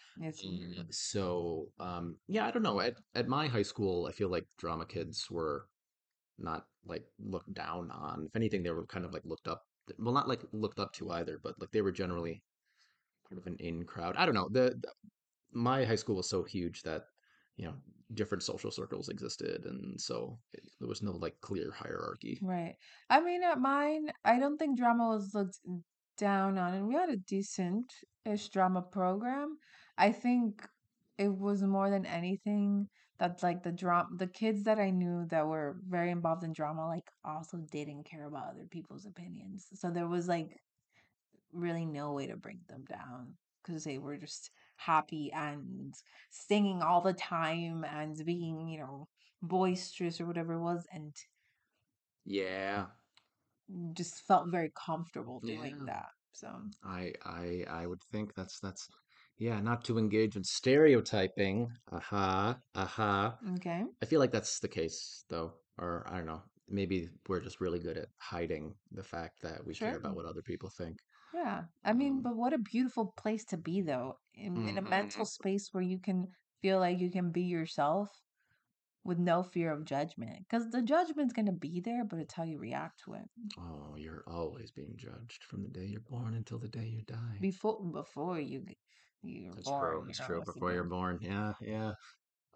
And 0.77 0.93
so, 0.93 1.69
um, 1.79 2.17
yeah, 2.27 2.45
I 2.45 2.51
don't 2.51 2.63
know. 2.63 2.81
At 2.81 2.95
at 3.15 3.27
my 3.27 3.47
high 3.47 3.63
school, 3.63 4.05
I 4.05 4.11
feel 4.11 4.29
like 4.29 4.45
drama 4.57 4.85
kids 4.85 5.31
were 5.31 5.67
not 6.37 6.65
like 6.85 7.05
looked 7.19 7.53
down 7.53 7.89
on. 7.91 8.25
If 8.27 8.35
anything, 8.35 8.63
they 8.63 8.71
were 8.71 8.85
kind 8.85 9.05
of 9.05 9.13
like 9.13 9.23
looked 9.25 9.47
up. 9.47 9.63
Well, 9.97 10.13
not 10.13 10.27
like 10.27 10.41
looked 10.51 10.79
up 10.79 10.93
to 10.93 11.11
either, 11.11 11.39
but 11.41 11.55
like 11.59 11.71
they 11.71 11.81
were 11.81 11.91
generally 11.91 12.41
part 13.29 13.39
of 13.39 13.47
an 13.47 13.55
in 13.59 13.85
crowd. 13.85 14.15
I 14.17 14.25
don't 14.25 14.35
know. 14.35 14.49
The, 14.49 14.75
the 14.81 14.89
my 15.53 15.85
high 15.85 15.95
school 15.95 16.17
was 16.17 16.29
so 16.29 16.43
huge 16.43 16.83
that 16.83 17.05
you 17.57 17.65
know 17.65 17.73
different 18.13 18.43
social 18.43 18.71
circles 18.71 19.09
existed, 19.09 19.65
and 19.65 19.99
so 19.99 20.37
it, 20.53 20.63
there 20.79 20.87
was 20.87 21.01
no 21.01 21.11
like 21.11 21.35
clear 21.41 21.71
hierarchy. 21.71 22.39
right. 22.41 22.75
I 23.09 23.21
mean 23.21 23.43
at 23.43 23.59
mine 23.59 24.11
i 24.23 24.39
don't 24.39 24.57
think 24.57 24.77
drama 24.77 25.07
was 25.07 25.33
looked 25.33 25.59
down 26.17 26.57
on 26.57 26.73
and 26.73 26.87
we 26.87 26.95
had 26.95 27.09
a 27.09 27.17
decent-ish 27.17 28.49
drama 28.49 28.81
program. 28.81 29.57
I 29.97 30.11
think 30.11 30.65
it 31.17 31.29
was 31.29 31.61
more 31.63 31.89
than 31.89 32.05
anything 32.05 32.87
that 33.19 33.41
like 33.41 33.63
the 33.63 33.71
drama 33.71 34.09
the 34.17 34.27
kids 34.27 34.63
that 34.63 34.77
i 34.77 34.89
knew 34.89 35.25
that 35.29 35.47
were 35.47 35.77
very 35.87 36.11
involved 36.11 36.43
in 36.43 36.51
drama 36.51 36.85
like 36.87 37.09
also 37.23 37.57
didn't 37.71 38.03
care 38.03 38.25
about 38.27 38.49
other 38.49 38.67
people's 38.69 39.05
opinions. 39.05 39.67
So 39.73 39.89
there 39.89 40.07
was 40.07 40.27
like 40.27 40.59
really 41.53 41.85
no 41.85 42.11
way 42.13 42.27
to 42.27 42.35
bring 42.35 42.59
them 42.67 42.83
down 42.89 43.33
because 43.63 43.83
they 43.83 43.97
were 43.97 44.17
just 44.17 44.51
happy 44.77 45.31
and 45.33 45.93
singing 46.29 46.81
all 46.81 47.01
the 47.01 47.13
time 47.13 47.83
and 47.85 48.25
being 48.25 48.67
you 48.67 48.79
know 48.79 49.07
boisterous 49.41 50.19
or 50.21 50.25
whatever 50.25 50.53
it 50.53 50.61
was 50.61 50.87
and 50.91 51.15
Yeah, 52.25 52.87
just 53.93 54.21
felt 54.21 54.49
very 54.49 54.71
comfortable 54.75 55.41
doing 55.41 55.85
yeah. 55.85 55.85
that 55.85 56.09
so 56.31 56.61
I 56.83 57.13
I 57.23 57.65
I 57.69 57.87
would 57.87 58.01
think 58.11 58.33
that's 58.35 58.59
that's 58.61 58.87
yeah, 59.37 59.59
not 59.61 59.83
to 59.85 59.97
engage 59.97 60.35
in 60.37 60.43
stereotyping. 60.43 61.71
Aha, 61.91 62.61
aha. 62.75 63.39
okay 63.55 63.85
I 64.01 64.05
feel 64.05 64.19
like 64.19 64.31
that's 64.31 64.59
the 64.59 64.67
case 64.69 65.25
though, 65.29 65.55
or 65.77 66.05
I 66.07 66.17
don't 66.17 66.27
know. 66.27 66.43
Maybe 66.67 67.09
we're 67.27 67.41
just 67.41 67.61
really 67.61 67.79
good 67.79 67.97
at 67.97 68.09
hiding 68.19 68.75
the 68.91 69.03
fact 69.03 69.41
that 69.43 69.65
we 69.65 69.75
care 69.75 69.97
about 69.97 70.15
what 70.15 70.25
other 70.25 70.41
people 70.43 70.69
think. 70.69 70.99
Yeah. 71.33 71.65
I 71.83 71.93
mean, 71.93 72.21
but 72.21 72.35
what 72.35 72.53
a 72.53 72.57
beautiful 72.57 73.13
place 73.17 73.45
to 73.45 73.57
be 73.57 73.81
though, 73.81 74.19
in 74.33 74.63
in 74.63 74.77
a 74.77 74.81
mental 74.81 75.23
mhm. 75.23 75.25
space 75.25 75.71
where 75.73 75.83
you 75.83 75.99
can 75.99 76.33
feel 76.61 76.79
like 76.79 76.99
you 76.99 77.11
can 77.11 77.31
be 77.31 77.43
yourself 77.43 78.23
with 79.03 79.19
no 79.19 79.43
fear 79.43 79.71
of 79.71 79.85
judgment. 79.85 80.39
Because 80.47 80.69
the 80.71 80.81
judgment's 80.83 81.33
gonna 81.33 81.51
be 81.53 81.79
there, 81.81 82.05
but 82.05 82.19
it's 82.19 82.33
how 82.35 82.43
you 82.43 82.59
react 82.59 83.01
to 83.05 83.13
it. 83.15 83.29
Oh, 83.57 83.97
you're 83.97 84.23
always 84.27 84.71
being 84.71 84.95
judged 84.95 85.43
from 85.43 85.61
the 85.61 85.67
day 85.67 85.87
you're 85.87 85.99
born 85.99 86.33
until 86.35 86.57
the 86.57 86.69
day 86.69 86.87
you 86.87 87.01
die. 87.03 87.41
Before 87.41 87.81
before 87.81 88.39
you 88.41 88.61
g- 88.65 88.77
you're 89.21 89.55
That's 89.55 89.71
true. 89.71 90.03
born, 90.03 90.05
you 90.07 90.15
That's 90.15 90.19
know, 90.19 90.25
true. 90.25 90.41
Before 90.43 90.71
you're 90.73 90.83
born. 90.83 91.19
Yeah, 91.21 91.53
yeah. 91.61 91.93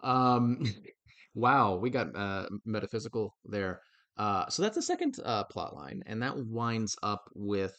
Um, 0.02 0.60
wow, 1.34 1.76
we 1.76 1.90
got 1.90 2.14
uh 2.16 2.48
metaphysical 2.64 3.34
there. 3.44 3.80
Uh, 4.16 4.48
so 4.50 4.62
that's 4.62 4.76
the 4.76 4.82
second 4.82 5.16
uh 5.24 5.44
plot 5.44 5.74
line, 5.74 6.02
and 6.06 6.22
that 6.22 6.36
winds 6.46 6.96
up 7.02 7.30
with 7.34 7.74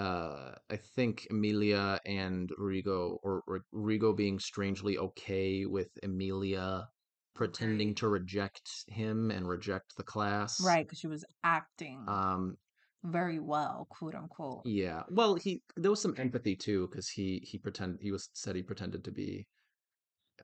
uh 0.00 0.54
I 0.70 0.76
think 0.76 1.26
Emilia 1.30 2.00
and 2.06 2.50
Rigo 2.58 3.18
or, 3.22 3.42
or 3.46 3.64
Rigo 3.74 4.16
being 4.16 4.38
strangely 4.38 4.96
okay 4.98 5.66
with 5.66 5.90
Emilia 6.02 6.88
pretending 7.34 7.94
to 7.96 8.08
reject 8.08 8.68
him 8.88 9.30
and 9.30 9.48
reject 9.48 9.96
the 9.96 10.04
class. 10.04 10.54
Right, 10.60 10.86
because 10.86 11.00
she 11.00 11.08
was 11.08 11.24
acting 11.42 12.06
Um 12.06 12.58
very 13.02 13.40
well, 13.40 13.86
quote 13.90 14.14
unquote. 14.14 14.64
yeah. 14.64 15.04
Well, 15.10 15.36
he 15.36 15.62
there 15.76 15.90
was 15.90 16.02
some 16.02 16.14
empathy 16.18 16.56
too 16.56 16.88
because 16.88 17.08
he 17.08 17.40
he 17.40 17.58
pretend 17.58 18.00
he 18.00 18.12
was 18.12 18.28
said 18.34 18.56
he 18.56 18.62
pretended 18.62 19.04
to 19.04 19.10
be 19.12 19.46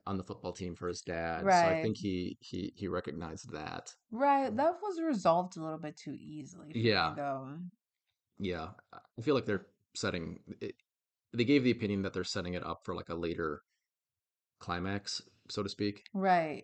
on 0.07 0.17
the 0.17 0.23
football 0.23 0.53
team 0.53 0.75
for 0.75 0.87
his 0.87 1.01
dad. 1.01 1.53
So 1.53 1.67
I 1.69 1.75
Right. 1.75 1.75
think 1.75 1.97
he 1.97 2.37
he 2.41 2.73
he 2.75 2.87
recognized 2.87 3.51
that. 3.51 3.93
Right. 4.11 4.53
That 4.55 4.81
was 4.81 4.99
resolved 5.01 5.57
a 5.57 5.63
little 5.63 5.79
bit 5.79 5.95
too 5.97 6.13
easily 6.13 6.73
for 6.73 6.89
me 6.89 7.09
Yeah. 7.09 7.15
though. 7.15 7.59
Yeah. 8.39 8.67
I 8.93 9.21
feel 9.21 9.35
like 9.35 9.45
they're 9.45 9.65
setting 9.95 10.39
it, 10.61 10.75
they 11.33 11.43
gave 11.43 11.63
the 11.63 11.71
opinion 11.71 12.03
that 12.03 12.13
they're 12.13 12.23
setting 12.23 12.53
it 12.53 12.65
up 12.65 12.81
for 12.83 12.95
like 12.95 13.09
a 13.09 13.15
later 13.15 13.61
climax, 14.59 15.21
so 15.49 15.63
to 15.63 15.69
speak. 15.69 16.03
Right. 16.13 16.63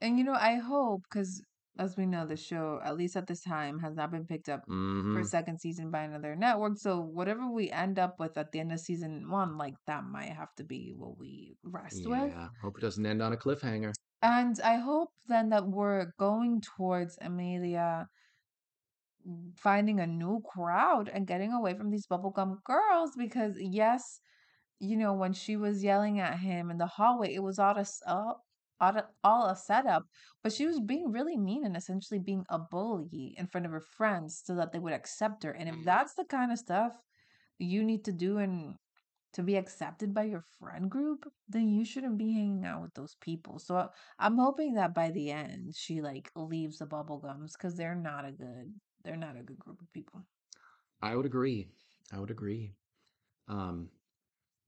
And 0.00 0.18
you 0.18 0.24
know, 0.24 0.34
I 0.34 0.56
hope 0.56 1.02
because 1.10 1.42
as 1.78 1.96
we 1.96 2.04
know, 2.04 2.26
the 2.26 2.36
show, 2.36 2.80
at 2.84 2.96
least 2.96 3.16
at 3.16 3.26
this 3.26 3.42
time, 3.42 3.78
has 3.78 3.96
not 3.96 4.10
been 4.10 4.26
picked 4.26 4.48
up 4.48 4.60
for 4.66 4.72
a 4.72 4.74
hmm 4.74 5.22
second 5.22 5.58
season 5.58 5.90
by 5.90 6.02
another 6.02 6.36
network. 6.36 6.76
So 6.76 7.00
whatever 7.00 7.50
we 7.50 7.70
end 7.70 7.98
up 7.98 8.16
with 8.18 8.36
at 8.36 8.52
the 8.52 8.60
end 8.60 8.72
of 8.72 8.80
season 8.80 9.30
one, 9.30 9.56
like 9.56 9.74
that 9.86 10.04
might 10.04 10.32
have 10.32 10.54
to 10.56 10.64
be 10.64 10.92
what 10.94 11.18
we 11.18 11.56
rest 11.62 12.02
with. 12.04 12.30
Yeah. 12.30 12.48
Hope 12.62 12.76
it 12.76 12.82
doesn't 12.82 13.06
end 13.06 13.22
on 13.22 13.32
a 13.32 13.36
cliffhanger. 13.36 13.92
And 14.20 14.60
I 14.60 14.76
hope 14.76 15.10
then 15.28 15.48
that 15.48 15.66
we're 15.66 16.12
going 16.18 16.60
towards 16.76 17.16
Emilia 17.20 18.06
finding 19.56 20.00
a 20.00 20.06
new 20.06 20.40
crowd 20.46 21.08
and 21.08 21.26
getting 21.26 21.52
away 21.52 21.74
from 21.74 21.90
these 21.90 22.06
bubblegum 22.06 22.62
girls 22.64 23.12
because 23.16 23.56
yes, 23.58 24.20
you 24.80 24.96
know, 24.96 25.14
when 25.14 25.32
she 25.32 25.56
was 25.56 25.84
yelling 25.84 26.20
at 26.20 26.40
him 26.40 26.70
in 26.70 26.78
the 26.78 26.86
hallway, 26.86 27.34
it 27.34 27.42
was 27.42 27.58
all 27.58 27.76
a, 27.78 27.86
all, 28.06 28.44
all 29.24 29.46
a 29.46 29.56
setup, 29.56 30.04
but 30.42 30.52
she 30.52 30.66
was 30.66 30.80
being 30.80 31.10
really 31.12 31.36
mean 31.38 31.64
and 31.64 31.76
essentially 31.76 32.18
being 32.20 32.44
a 32.50 32.58
bully 32.58 33.34
in 33.38 33.46
front 33.46 33.66
of 33.66 33.72
her 33.72 33.80
friends 33.80 34.42
so 34.44 34.54
that 34.56 34.72
they 34.72 34.78
would 34.78 34.92
accept 34.92 35.42
her. 35.44 35.52
And 35.52 35.68
if 35.68 35.76
Mhm. 35.76 35.84
that's 35.84 36.14
the 36.14 36.24
kind 36.24 36.50
of 36.52 36.58
stuff 36.58 36.96
you 37.58 37.84
need 37.84 38.04
to 38.06 38.12
do 38.12 38.38
and 38.38 38.76
to 39.34 39.42
be 39.42 39.56
accepted 39.56 40.14
by 40.14 40.24
your 40.24 40.42
friend 40.58 40.90
group, 40.90 41.24
then 41.48 41.70
you 41.70 41.84
shouldn't 41.84 42.18
be 42.18 42.32
hanging 42.32 42.64
out 42.64 42.82
with 42.82 42.94
those 42.94 43.16
people. 43.20 43.58
So 43.58 43.90
I'm 44.18 44.38
hoping 44.38 44.74
that 44.74 44.94
by 44.94 45.10
the 45.10 45.30
end 45.30 45.74
she 45.76 46.02
like 46.02 46.30
leaves 46.36 46.78
the 46.78 46.86
bubblegums 46.86 47.52
because 47.54 47.76
they're 47.76 47.94
not 47.94 48.24
a 48.26 48.32
good 48.32 48.74
they're 49.04 49.16
not 49.16 49.36
a 49.38 49.42
good 49.42 49.58
group 49.58 49.80
of 49.80 49.92
people. 49.92 50.22
I 51.00 51.16
would 51.16 51.26
agree. 51.26 51.68
I 52.12 52.20
would 52.20 52.30
agree. 52.30 52.74
Um, 53.48 53.88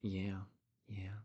yeah. 0.02 0.38
Yeah. 0.88 1.18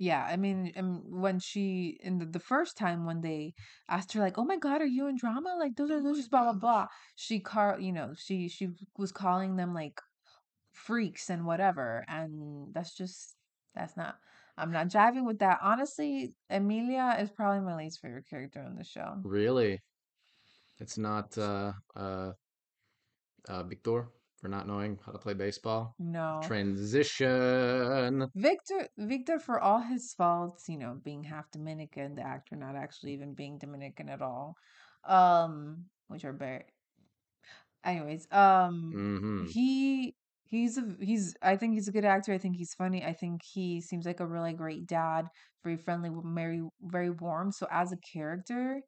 Yeah, 0.00 0.24
I 0.24 0.36
mean, 0.36 0.72
um, 0.76 1.02
when 1.10 1.40
she 1.40 1.98
in 2.02 2.18
the, 2.18 2.26
the 2.26 2.38
first 2.38 2.76
time 2.76 3.04
when 3.04 3.20
they 3.20 3.54
asked 3.88 4.12
her 4.12 4.20
like, 4.20 4.38
"Oh 4.38 4.44
my 4.44 4.56
God, 4.56 4.80
are 4.80 4.86
you 4.86 5.08
in 5.08 5.16
drama? 5.16 5.56
Like 5.58 5.74
those 5.74 5.90
are 5.90 6.00
those 6.00 6.18
just 6.18 6.30
blah 6.30 6.44
blah 6.44 6.52
blah." 6.52 6.86
She 7.16 7.40
car, 7.40 7.78
you 7.80 7.92
know, 7.92 8.12
she 8.16 8.48
she 8.48 8.68
was 8.96 9.10
calling 9.10 9.56
them 9.56 9.74
like 9.74 10.00
freaks 10.72 11.30
and 11.30 11.44
whatever, 11.44 12.04
and 12.08 12.72
that's 12.72 12.94
just 12.94 13.34
that's 13.74 13.96
not. 13.96 14.16
I'm 14.56 14.72
not 14.72 14.88
jiving 14.88 15.24
with 15.24 15.40
that. 15.40 15.58
Honestly, 15.62 16.34
Emilia 16.50 17.16
is 17.20 17.30
probably 17.30 17.60
my 17.60 17.76
least 17.76 18.00
favorite 18.00 18.28
character 18.28 18.60
on 18.60 18.76
the 18.76 18.84
show. 18.84 19.16
Really? 19.24 19.80
It's 20.78 20.98
not 20.98 21.36
uh 21.36 21.72
uh 21.96 22.32
uh 23.48 23.62
Victor 23.62 24.08
for 24.40 24.48
not 24.48 24.66
knowing 24.66 24.98
how 25.04 25.12
to 25.12 25.18
play 25.18 25.34
baseball. 25.34 25.96
No, 25.98 26.56
Transition. 26.56 28.30
Victor, 28.34 28.88
Victor, 28.96 29.38
for 29.38 29.60
all 29.60 29.80
his 29.80 30.14
faults, 30.14 30.68
you 30.68 30.78
know, 30.78 30.94
being 31.02 31.24
half 31.24 31.50
Dominican, 31.50 32.14
the 32.14 32.22
actor 32.22 32.56
not 32.56 32.76
actually 32.76 33.12
even 33.12 33.34
being 33.34 33.58
Dominican 33.58 34.08
at 34.08 34.22
all, 34.22 34.56
um, 35.04 35.86
which 36.08 36.24
are 36.24 36.32
very, 36.32 36.64
anyways, 37.84 38.26
um, 38.32 38.98
Mm-hmm. 38.98 39.50
he 39.52 40.14
he's 40.44 40.78
a 40.78 40.96
he's 41.00 41.36
I 41.42 41.56
think 41.56 41.74
he's 41.74 41.88
a 41.88 41.92
good 41.92 42.04
actor. 42.04 42.32
I 42.32 42.38
think 42.38 42.56
he's 42.56 42.74
funny. 42.74 43.04
I 43.04 43.12
think 43.12 43.42
he 43.44 43.80
seems 43.80 44.06
like 44.06 44.20
a 44.20 44.26
really 44.26 44.52
great 44.52 44.86
dad, 44.86 45.28
very 45.64 45.76
friendly, 45.76 46.10
very 46.24 46.62
very 46.82 47.10
warm. 47.10 47.52
So 47.52 47.66
as 47.70 47.92
a 47.92 47.96
character, 47.98 48.82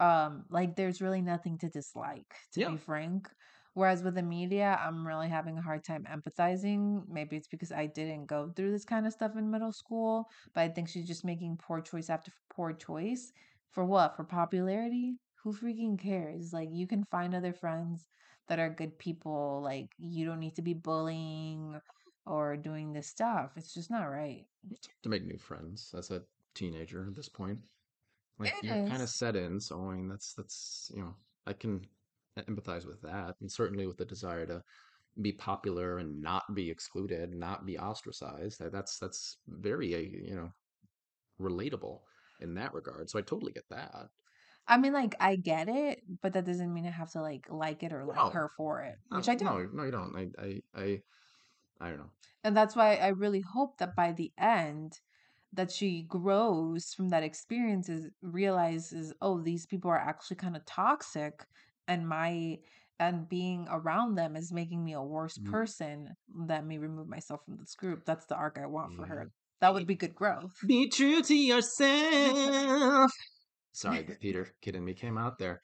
um, 0.00 0.44
like 0.50 0.76
there's 0.76 1.02
really 1.02 1.22
nothing 1.22 1.58
to 1.58 1.68
dislike, 1.70 2.34
to 2.54 2.60
Yeah. 2.60 2.70
be 2.70 2.76
frank. 2.76 3.28
Whereas 3.74 4.02
with 4.02 4.14
the 4.14 4.22
media, 4.22 4.78
I'm 4.84 5.06
really 5.06 5.28
having 5.28 5.56
a 5.58 5.62
hard 5.62 5.84
time 5.84 6.06
empathizing. 6.10 7.02
Maybe 7.08 7.36
it's 7.36 7.48
because 7.48 7.72
I 7.72 7.86
didn't 7.86 8.26
go 8.26 8.52
through 8.54 8.72
this 8.72 8.84
kind 8.84 9.06
of 9.06 9.12
stuff 9.12 9.36
in 9.36 9.50
middle 9.50 9.72
school, 9.72 10.28
but 10.54 10.60
I 10.60 10.68
think 10.68 10.88
she's 10.88 11.06
just 11.06 11.24
making 11.24 11.56
poor 11.56 11.80
choice 11.80 12.10
after 12.10 12.32
poor 12.50 12.72
choice. 12.72 13.32
For 13.70 13.84
what? 13.84 14.16
For 14.16 14.24
popularity? 14.24 15.16
Who 15.42 15.54
freaking 15.54 15.98
cares? 15.98 16.52
Like, 16.52 16.68
you 16.70 16.86
can 16.86 17.04
find 17.10 17.34
other 17.34 17.52
friends 17.54 18.06
that 18.48 18.58
are 18.58 18.68
good 18.68 18.98
people. 18.98 19.60
Like, 19.64 19.88
you 19.98 20.26
don't 20.26 20.40
need 20.40 20.56
to 20.56 20.62
be 20.62 20.74
bullying 20.74 21.80
or 22.26 22.56
doing 22.56 22.92
this 22.92 23.08
stuff. 23.08 23.52
It's 23.56 23.74
just 23.74 23.90
not 23.90 24.04
right. 24.04 24.44
To 25.02 25.08
make 25.08 25.24
new 25.24 25.38
friends 25.38 25.94
as 25.96 26.10
a 26.10 26.22
teenager 26.54 27.06
at 27.08 27.14
this 27.14 27.28
point. 27.28 27.58
Like 28.38 28.54
It 28.62 28.64
you're 28.64 28.88
kind 28.88 29.02
of 29.02 29.08
set 29.08 29.36
in, 29.36 29.60
so 29.60 29.88
I 29.88 29.94
mean 29.94 30.08
that's 30.08 30.34
that's 30.34 30.90
you 30.94 31.02
know 31.02 31.14
I 31.46 31.52
can 31.52 31.86
empathize 32.38 32.86
with 32.86 33.02
that, 33.02 33.36
and 33.40 33.50
certainly 33.50 33.86
with 33.86 33.98
the 33.98 34.04
desire 34.04 34.46
to 34.46 34.64
be 35.20 35.32
popular 35.32 35.98
and 35.98 36.22
not 36.22 36.54
be 36.54 36.70
excluded, 36.70 37.32
not 37.34 37.66
be 37.66 37.78
ostracized. 37.78 38.60
That's 38.60 38.98
that's 38.98 39.38
very 39.48 39.94
uh, 39.94 39.98
you 39.98 40.36
know 40.36 40.52
relatable 41.40 42.02
in 42.40 42.54
that 42.54 42.74
regard. 42.74 43.10
So 43.10 43.18
I 43.18 43.22
totally 43.22 43.52
get 43.52 43.68
that. 43.70 44.10
I 44.66 44.78
mean, 44.78 44.92
like, 44.92 45.14
I 45.20 45.36
get 45.36 45.68
it, 45.68 46.02
but 46.20 46.32
that 46.34 46.44
doesn't 46.44 46.72
mean 46.72 46.86
I 46.86 46.90
have 46.90 47.10
to 47.12 47.20
like 47.22 47.48
like 47.50 47.82
it 47.82 47.92
or 47.92 48.04
like 48.04 48.28
No, 48.28 48.30
her 48.30 48.48
for 48.56 48.82
it, 48.82 48.98
which 49.08 49.28
I 49.28 49.34
don't. 49.34 49.64
no, 49.72 49.84
you 49.84 49.90
don't. 49.90 50.16
I, 50.16 50.30
I, 50.42 50.62
I, 50.74 51.02
I 51.80 51.88
don't 51.90 51.98
know. 51.98 52.12
And 52.44 52.56
that's 52.56 52.76
why 52.76 52.96
I 52.96 53.08
really 53.08 53.40
hope 53.40 53.78
that 53.78 53.94
by 53.96 54.12
the 54.12 54.32
end 54.38 55.00
that 55.52 55.70
she 55.70 56.02
grows 56.04 56.94
from 56.94 57.10
that 57.10 57.22
experience 57.22 57.88
is 57.88 58.10
realizes, 58.22 59.12
oh, 59.20 59.40
these 59.42 59.66
people 59.66 59.90
are 59.90 59.98
actually 59.98 60.36
kind 60.36 60.56
of 60.56 60.64
toxic 60.64 61.46
and 61.88 62.08
my 62.08 62.58
and 62.98 63.28
being 63.28 63.66
around 63.70 64.14
them 64.14 64.36
is 64.36 64.52
making 64.52 64.84
me 64.84 64.92
a 64.92 65.02
worse 65.02 65.38
Mm, 65.38 65.50
person. 65.50 66.08
Let 66.34 66.64
me 66.64 66.78
remove 66.78 67.08
myself 67.08 67.44
from 67.44 67.56
this 67.56 67.74
group. 67.74 68.04
That's 68.04 68.26
the 68.26 68.36
arc 68.36 68.58
I 68.62 68.66
want 68.66 68.94
for 68.94 69.06
her. 69.06 69.30
That 69.60 69.74
would 69.74 69.86
Be, 69.86 69.94
good 69.94 70.14
growth. 70.14 70.54
be 70.66 70.88
true 70.88 71.22
to 71.22 71.34
yourself. 71.34 73.10
Sorry, 73.72 74.02
the 74.02 74.14
Peter 74.14 74.48
kid 74.60 74.76
in 74.76 74.84
me 74.84 74.94
came 74.94 75.16
out 75.18 75.38
there. 75.38 75.62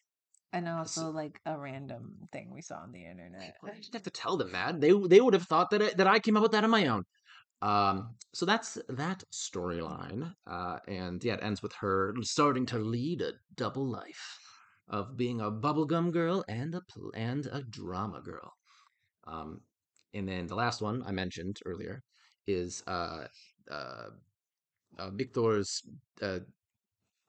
and 0.52 0.68
also 0.68 1.10
like 1.10 1.40
a 1.46 1.58
random 1.58 2.16
thing 2.32 2.50
we 2.52 2.62
saw 2.62 2.76
on 2.76 2.92
the 2.92 3.04
internet. 3.04 3.56
I 3.62 3.70
didn't 3.70 3.92
have 3.92 4.02
to 4.04 4.10
tell 4.10 4.36
them 4.36 4.52
that. 4.52 4.80
They 4.80 4.92
they 4.92 5.20
would 5.20 5.34
have 5.34 5.44
thought 5.46 5.70
that 5.70 5.82
I, 5.82 5.90
that 5.94 6.06
I 6.06 6.18
came 6.18 6.36
up 6.36 6.42
with 6.42 6.52
that 6.52 6.64
on 6.64 6.70
my 6.70 6.86
own. 6.86 7.04
Um, 7.60 8.14
so 8.34 8.46
that's 8.46 8.78
that 8.88 9.24
storyline. 9.32 10.32
Uh, 10.46 10.78
and 10.88 11.22
yeah, 11.22 11.34
it 11.34 11.40
ends 11.42 11.62
with 11.62 11.72
her 11.80 12.14
starting 12.22 12.66
to 12.66 12.78
lead 12.78 13.20
a 13.20 13.32
double 13.56 13.86
life 13.86 14.38
of 14.88 15.16
being 15.16 15.40
a 15.40 15.50
bubblegum 15.50 16.12
girl 16.12 16.44
and 16.48 16.74
a 16.74 16.80
pl- 16.80 17.12
and 17.14 17.46
a 17.46 17.62
drama 17.62 18.20
girl. 18.20 18.52
Um, 19.26 19.60
and 20.14 20.28
then 20.28 20.46
the 20.46 20.54
last 20.54 20.80
one 20.80 21.02
I 21.06 21.12
mentioned 21.12 21.58
earlier 21.66 22.02
is 22.46 22.82
uh, 22.86 23.26
uh, 23.70 24.08
uh, 24.98 25.10
Victor's 25.10 25.82
uh, 26.22 26.40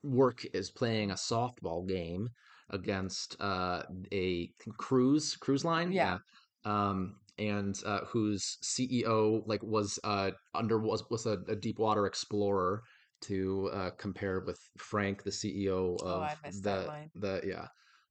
work 0.03 0.45
is 0.53 0.71
playing 0.71 1.11
a 1.11 1.15
softball 1.15 1.87
game 1.87 2.29
against 2.69 3.35
uh, 3.41 3.83
a 4.13 4.49
cruise 4.77 5.35
cruise 5.35 5.65
line. 5.65 5.91
Yeah. 5.91 6.19
Um, 6.65 7.15
and 7.37 7.81
uh, 7.85 8.01
whose 8.05 8.57
CEO 8.61 9.41
like 9.45 9.63
was 9.63 9.97
uh, 10.03 10.31
under 10.53 10.77
was 10.77 11.03
was 11.09 11.25
a, 11.25 11.39
a 11.47 11.55
deep 11.55 11.79
water 11.79 12.05
explorer 12.05 12.83
to 13.21 13.69
uh, 13.73 13.89
compare 13.97 14.41
with 14.41 14.59
Frank, 14.77 15.23
the 15.23 15.31
CEO 15.31 15.97
Oh, 16.01 16.07
of 16.07 16.21
that 16.63 16.63
the 16.63 16.91
the 17.15 17.41
yeah, 17.45 17.67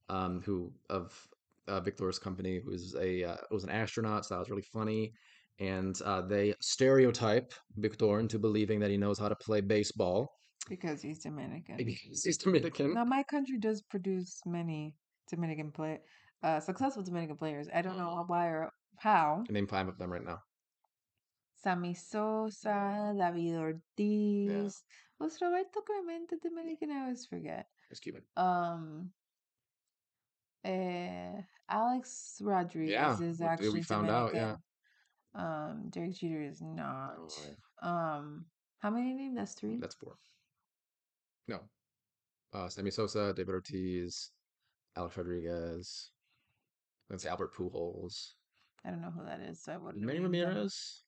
um, 0.09 0.41
who 0.41 0.71
of 0.89 1.13
uh, 1.67 1.79
Victor's 1.79 2.19
company, 2.19 2.59
who's 2.63 2.95
a 2.95 3.23
uh, 3.23 3.37
was 3.51 3.63
an 3.63 3.69
astronaut. 3.69 4.25
So 4.25 4.35
that 4.35 4.39
was 4.39 4.49
really 4.49 4.67
funny. 4.73 5.11
And 5.59 5.99
uh, 6.05 6.21
they 6.21 6.53
stereotype 6.61 7.53
Victor 7.75 8.19
into 8.19 8.39
believing 8.39 8.79
that 8.79 8.89
he 8.91 8.97
knows 8.97 9.19
how 9.19 9.27
to 9.29 9.35
play 9.35 9.61
baseball 9.61 10.29
Because 10.69 11.01
he's 11.01 11.19
Dominican. 11.19 11.77
because 11.77 12.23
he's 12.23 12.37
Dominican. 12.37 12.93
Now, 12.93 13.03
my 13.05 13.23
country 13.23 13.57
does 13.59 13.81
produce 13.81 14.39
many 14.45 14.95
Dominican 15.29 15.71
play, 15.71 15.99
uh, 16.43 16.59
successful 16.59 17.03
Dominican 17.03 17.35
players. 17.37 17.67
I 17.73 17.81
don't 17.81 17.97
know 17.97 18.23
why 18.27 18.47
or 18.47 18.69
how. 18.97 19.43
I 19.49 19.51
name 19.51 19.67
five 19.67 19.87
of 19.87 19.97
them 19.97 20.11
right 20.11 20.23
now. 20.23 20.39
Sammy 21.61 21.93
Sosa, 21.93 23.13
David 23.17 23.43
Yeah, 23.43 23.59
Ortiz, 23.59 24.83
was 25.19 25.37
Roberto 25.41 25.81
Clemente 25.81 26.35
Dominican? 26.41 26.91
I 26.91 27.01
always 27.01 27.25
forget. 27.25 27.67
it's 27.91 27.99
Cuban. 27.99 28.21
Um, 28.37 29.11
eh, 30.63 31.41
Alex 31.69 32.41
Rodriguez 32.43 32.91
Yeah, 32.91 33.13
is 33.19 33.39
we, 33.39 33.45
we 33.45 33.49
actually 33.51 33.81
found 33.83 34.09
out. 34.09 34.33
Yeah. 34.33 34.55
Um, 35.35 35.89
Derek 35.89 36.13
Jeter 36.15 36.41
is 36.41 36.61
not. 36.61 37.15
Oh, 37.19 37.27
yeah. 37.45 37.55
Um, 38.17 38.45
how 38.79 38.89
many 38.89 39.13
names? 39.13 39.35
That's 39.37 39.53
three. 39.53 39.77
That's 39.79 39.95
four. 39.95 40.15
No. 41.47 41.59
Uh, 42.53 42.67
Sammy 42.69 42.89
Sosa, 42.91 43.33
David 43.35 43.53
Ortiz, 43.53 44.31
Alex 44.95 45.17
Rodriguez. 45.17 46.11
Let's 47.09 47.23
say 47.23 47.29
Albert 47.29 47.53
Pujols. 47.53 48.33
I 48.85 48.91
don't 48.91 49.01
know 49.01 49.11
who 49.11 49.25
that 49.25 49.41
is, 49.41 49.61
so 49.61 49.73
I 49.73 49.77
wouldn't 49.77 50.03
Manny. 50.05 50.19
Ramirez. 50.19 51.03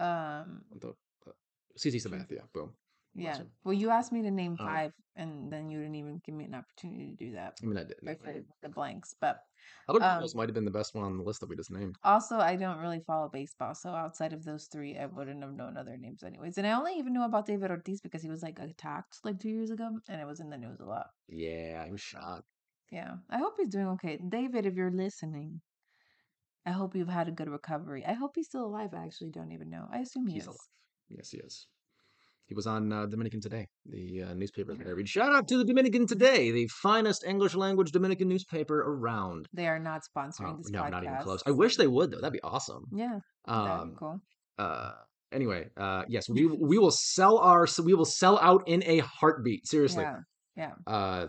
Um, 0.00 0.62
The, 0.80 0.88
uh, 1.26 1.32
CC 1.78 1.96
Sabathia. 1.96 2.42
Boom. 2.52 2.72
Yeah. 3.14 3.32
Awesome. 3.32 3.50
Well, 3.64 3.74
you 3.74 3.90
asked 3.90 4.12
me 4.12 4.22
to 4.22 4.30
name 4.30 4.56
Um, 4.58 4.66
five, 4.66 4.92
and 5.16 5.52
then 5.52 5.68
you 5.70 5.78
didn't 5.80 5.96
even 5.96 6.20
give 6.24 6.34
me 6.34 6.44
an 6.44 6.54
opportunity 6.54 7.10
to 7.10 7.16
do 7.16 7.32
that. 7.32 7.58
I 7.62 7.66
mean, 7.66 7.76
I 7.76 7.84
didn't. 7.84 8.08
I 8.08 8.42
the 8.62 8.68
blanks. 8.68 9.14
But 9.20 9.42
Albert 9.88 10.02
um, 10.04 10.22
Pujols 10.22 10.34
might 10.34 10.48
have 10.48 10.54
been 10.54 10.64
the 10.64 10.70
best 10.70 10.94
one 10.94 11.04
on 11.04 11.16
the 11.16 11.24
list 11.24 11.40
that 11.40 11.48
we 11.48 11.56
just 11.56 11.70
named. 11.70 11.96
also, 12.04 12.38
I 12.38 12.56
don't 12.56 12.78
really 12.78 13.00
follow 13.00 13.28
baseball, 13.28 13.74
so 13.74 13.90
outside 13.90 14.32
of 14.32 14.44
those 14.44 14.66
three, 14.66 14.96
I 14.96 15.06
wouldn't 15.06 15.42
have 15.42 15.52
known 15.52 15.76
other 15.76 15.96
names 15.96 16.22
anyways. 16.22 16.56
And 16.58 16.66
I 16.66 16.72
only 16.72 16.94
even 16.94 17.12
knew 17.12 17.24
about 17.24 17.46
David 17.46 17.70
Ortiz 17.70 18.00
because 18.00 18.22
he 18.22 18.30
was 18.30 18.42
like 18.42 18.58
attacked 18.58 19.18
like 19.24 19.40
two 19.40 19.50
years 19.50 19.70
ago, 19.70 19.90
and 20.08 20.20
it 20.20 20.26
was 20.26 20.40
in 20.40 20.50
the 20.50 20.58
news 20.58 20.80
a 20.80 20.84
lot. 20.84 21.08
Yeah, 21.28 21.84
he 21.84 21.92
was 21.92 22.00
shot. 22.00 22.44
Yeah. 22.90 23.14
I 23.28 23.38
hope 23.38 23.54
he's 23.58 23.68
doing 23.68 23.86
okay. 23.88 24.18
David, 24.28 24.66
if 24.66 24.74
you're 24.74 24.90
listening, 24.90 25.60
I 26.66 26.70
hope 26.72 26.94
you've 26.94 27.08
had 27.08 27.28
a 27.28 27.32
good 27.32 27.48
recovery. 27.48 28.04
I 28.06 28.12
hope 28.12 28.32
he's 28.34 28.46
still 28.46 28.66
alive. 28.66 28.90
I 28.94 29.04
actually 29.04 29.30
don't 29.30 29.52
even 29.52 29.70
know. 29.70 29.86
I 29.92 29.98
assume 30.00 30.26
he 30.26 30.34
He's 30.34 30.42
is. 30.42 30.48
alive. 30.48 30.58
Yes, 31.08 31.30
he 31.30 31.38
is. 31.38 31.66
He 32.46 32.54
was 32.54 32.66
on 32.66 32.92
uh, 32.92 33.06
Dominican 33.06 33.40
Today, 33.40 33.68
the 33.86 34.24
uh, 34.24 34.34
newspaper 34.34 34.74
that 34.74 34.86
I 34.86 34.90
read. 34.90 35.08
Shout 35.08 35.32
out 35.32 35.46
to 35.48 35.56
the 35.58 35.64
Dominican 35.64 36.06
Today, 36.06 36.50
the 36.50 36.66
finest 36.66 37.24
English 37.24 37.54
language 37.54 37.92
Dominican 37.92 38.28
newspaper 38.28 38.80
around. 38.80 39.46
They 39.52 39.68
are 39.68 39.78
not 39.78 40.02
sponsoring 40.02 40.54
Oh, 40.54 40.56
this 40.58 40.68
no, 40.70 40.82
podcast. 40.82 40.90
not 40.90 41.04
even 41.04 41.16
close. 41.22 41.42
I 41.46 41.52
wish 41.52 41.76
they 41.76 41.86
would 41.86 42.10
though. 42.10 42.18
That'd 42.18 42.32
be 42.32 42.42
awesome. 42.42 42.86
Yeah, 42.92 43.20
that'd 43.46 43.64
be 43.86 43.90
Um. 43.92 43.96
cool. 43.98 44.20
Uh. 44.58 44.92
Anyway. 45.32 45.70
Uh. 45.76 46.02
Yes. 46.08 46.28
We 46.28 46.46
we 46.60 46.76
will 46.78 46.90
sell 46.90 47.38
our. 47.38 47.68
So 47.68 47.84
we 47.84 47.94
will 47.94 48.04
sell 48.04 48.36
out 48.40 48.64
in 48.66 48.82
a 48.84 48.98
heartbeat. 48.98 49.68
Seriously. 49.68 50.02
Yeah, 50.02 50.16
yeah. 50.56 50.72
Uh. 50.92 51.28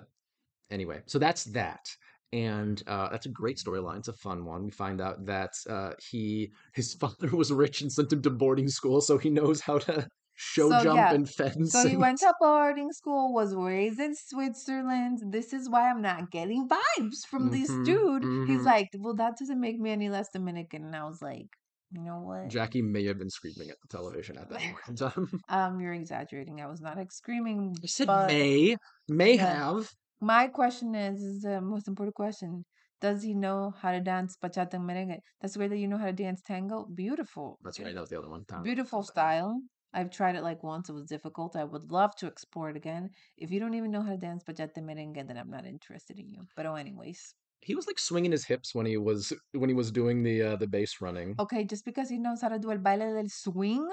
Anyway. 0.72 1.02
So 1.06 1.20
that's 1.20 1.44
that. 1.46 1.86
And 2.34 2.82
uh, 2.88 3.10
that's 3.10 3.26
a 3.26 3.30
great 3.30 3.58
storyline. 3.58 4.00
It's 4.00 4.08
a 4.08 4.14
fun 4.14 4.46
one. 4.46 4.64
We 4.64 4.72
find 4.72 5.02
out 5.02 5.26
that 5.26 5.52
uh, 5.70 5.94
he 6.10 6.54
his 6.74 6.94
father 7.00 7.36
was 7.36 7.52
rich 7.52 7.82
and 7.82 7.92
sent 7.92 8.14
him 8.14 8.22
to 8.24 8.30
boarding 8.30 8.70
school, 8.70 9.02
so 9.02 9.18
he 9.18 9.30
knows 9.30 9.62
how 9.62 9.80
to 9.80 10.08
show 10.36 10.74
So 10.74 10.82
jump 10.82 10.94
yeah, 10.94 11.12
and 11.12 11.30
fence. 11.30 11.74
so 11.74 11.86
he 11.86 11.98
went 11.98 12.20
to 12.20 12.34
boarding 12.40 12.92
school, 12.92 13.34
was 13.34 13.56
raised 13.56 14.00
in 14.00 14.16
Switzerland. 14.16 15.20
This 15.34 15.54
is 15.54 15.70
why 15.70 15.90
I'm 15.90 16.02
not 16.02 16.32
getting 16.32 16.68
vibes 16.70 17.26
from 17.30 17.50
this 17.50 17.78
Mhm, 17.78 17.84
dude. 17.84 18.28
He's 18.44 18.64
mhm. 18.64 18.66
like, 18.66 18.90
well, 18.98 19.16
that 19.16 19.38
doesn't 19.38 19.60
make 19.60 19.80
me 19.80 19.92
any 19.92 20.10
less 20.10 20.30
Dominican. 20.32 20.86
And 20.86 20.96
I 20.96 21.04
was 21.06 21.22
like, 21.22 21.48
You 21.92 22.02
know 22.02 22.20
what? 22.22 22.52
Jackie 22.52 22.84
may 22.84 23.04
have 23.06 23.18
been 23.18 23.30
screaming 23.32 23.70
at 23.72 23.78
the 23.82 23.88
television 23.88 24.38
at 24.38 24.50
that 24.50 24.68
point 24.68 24.84
in 24.88 24.96
time. 24.96 25.42
Um, 25.50 25.80
you're 25.82 25.94
exaggerating. 25.94 26.62
I 26.62 26.68
was 26.68 26.82
not 26.82 26.98
screaming, 27.12 27.76
I 27.84 27.88
said 27.88 28.10
but 28.10 28.38
may, 28.38 28.76
may 29.08 29.36
Yeah. 29.36 29.38
have. 29.38 29.92
My 30.24 30.48
question 30.48 30.94
is, 30.94 31.24
is 31.24 31.42
the 31.42 31.60
most 31.62 31.88
important 31.88 32.14
question. 32.14 32.64
Does 33.02 33.24
he 33.24 33.34
know 33.34 33.74
how 33.82 33.92
to 33.92 34.00
dance 34.00 34.38
bachata 34.38 34.76
and 34.76 34.88
merengue? 34.88 35.18
That's 35.42 35.58
great 35.58 35.72
that 35.72 35.80
you 35.80 35.88
know 35.88 35.98
how 35.98 36.06
to 36.06 36.14
dance 36.14 36.44
tango. 36.46 36.86
Beautiful. 36.94 37.58
That's 37.64 37.80
right. 37.80 37.96
That 37.96 38.02
was 38.02 38.12
the 38.12 38.20
other 38.20 38.30
one. 38.30 38.46
Tango. 38.48 38.64
Beautiful 38.64 39.02
style. 39.02 39.60
I've 39.94 40.12
tried 40.12 40.36
it 40.36 40.44
like 40.44 40.62
once. 40.62 40.90
It 40.90 40.94
was 40.94 41.08
difficult. 41.08 41.56
I 41.56 41.64
would 41.64 41.92
love 41.92 42.16
to 42.18 42.28
explore 42.28 42.70
it 42.70 42.78
again. 42.78 43.10
If 43.36 43.50
you 43.50 43.60
don't 43.60 43.74
even 43.74 43.90
know 43.90 44.04
how 44.04 44.12
to 44.12 44.18
dance 44.18 44.44
bachata 44.44 44.78
and 44.78 44.88
merengue, 44.88 45.28
then 45.28 45.38
I'm 45.38 45.50
not 45.50 45.66
interested 45.66 46.20
in 46.20 46.30
you. 46.30 46.44
But 46.56 46.68
oh, 46.68 46.76
anyways. 46.76 47.34
He 47.62 47.74
was 47.74 47.88
like 47.88 47.98
swinging 47.98 48.32
his 48.32 48.46
hips 48.46 48.76
when 48.76 48.86
he 48.86 48.98
was 48.98 49.34
when 49.54 49.70
he 49.70 49.76
was 49.76 49.92
doing 49.92 50.22
the 50.22 50.42
uh, 50.44 50.56
the 50.56 50.68
base 50.68 51.02
running. 51.02 51.36
Okay, 51.40 51.64
just 51.64 51.84
because 51.84 52.10
he 52.10 52.20
knows 52.20 52.42
how 52.42 52.50
to 52.50 52.60
do 52.60 52.72
el 52.72 52.78
baile 52.78 53.14
del 53.16 53.30
swing 53.30 53.88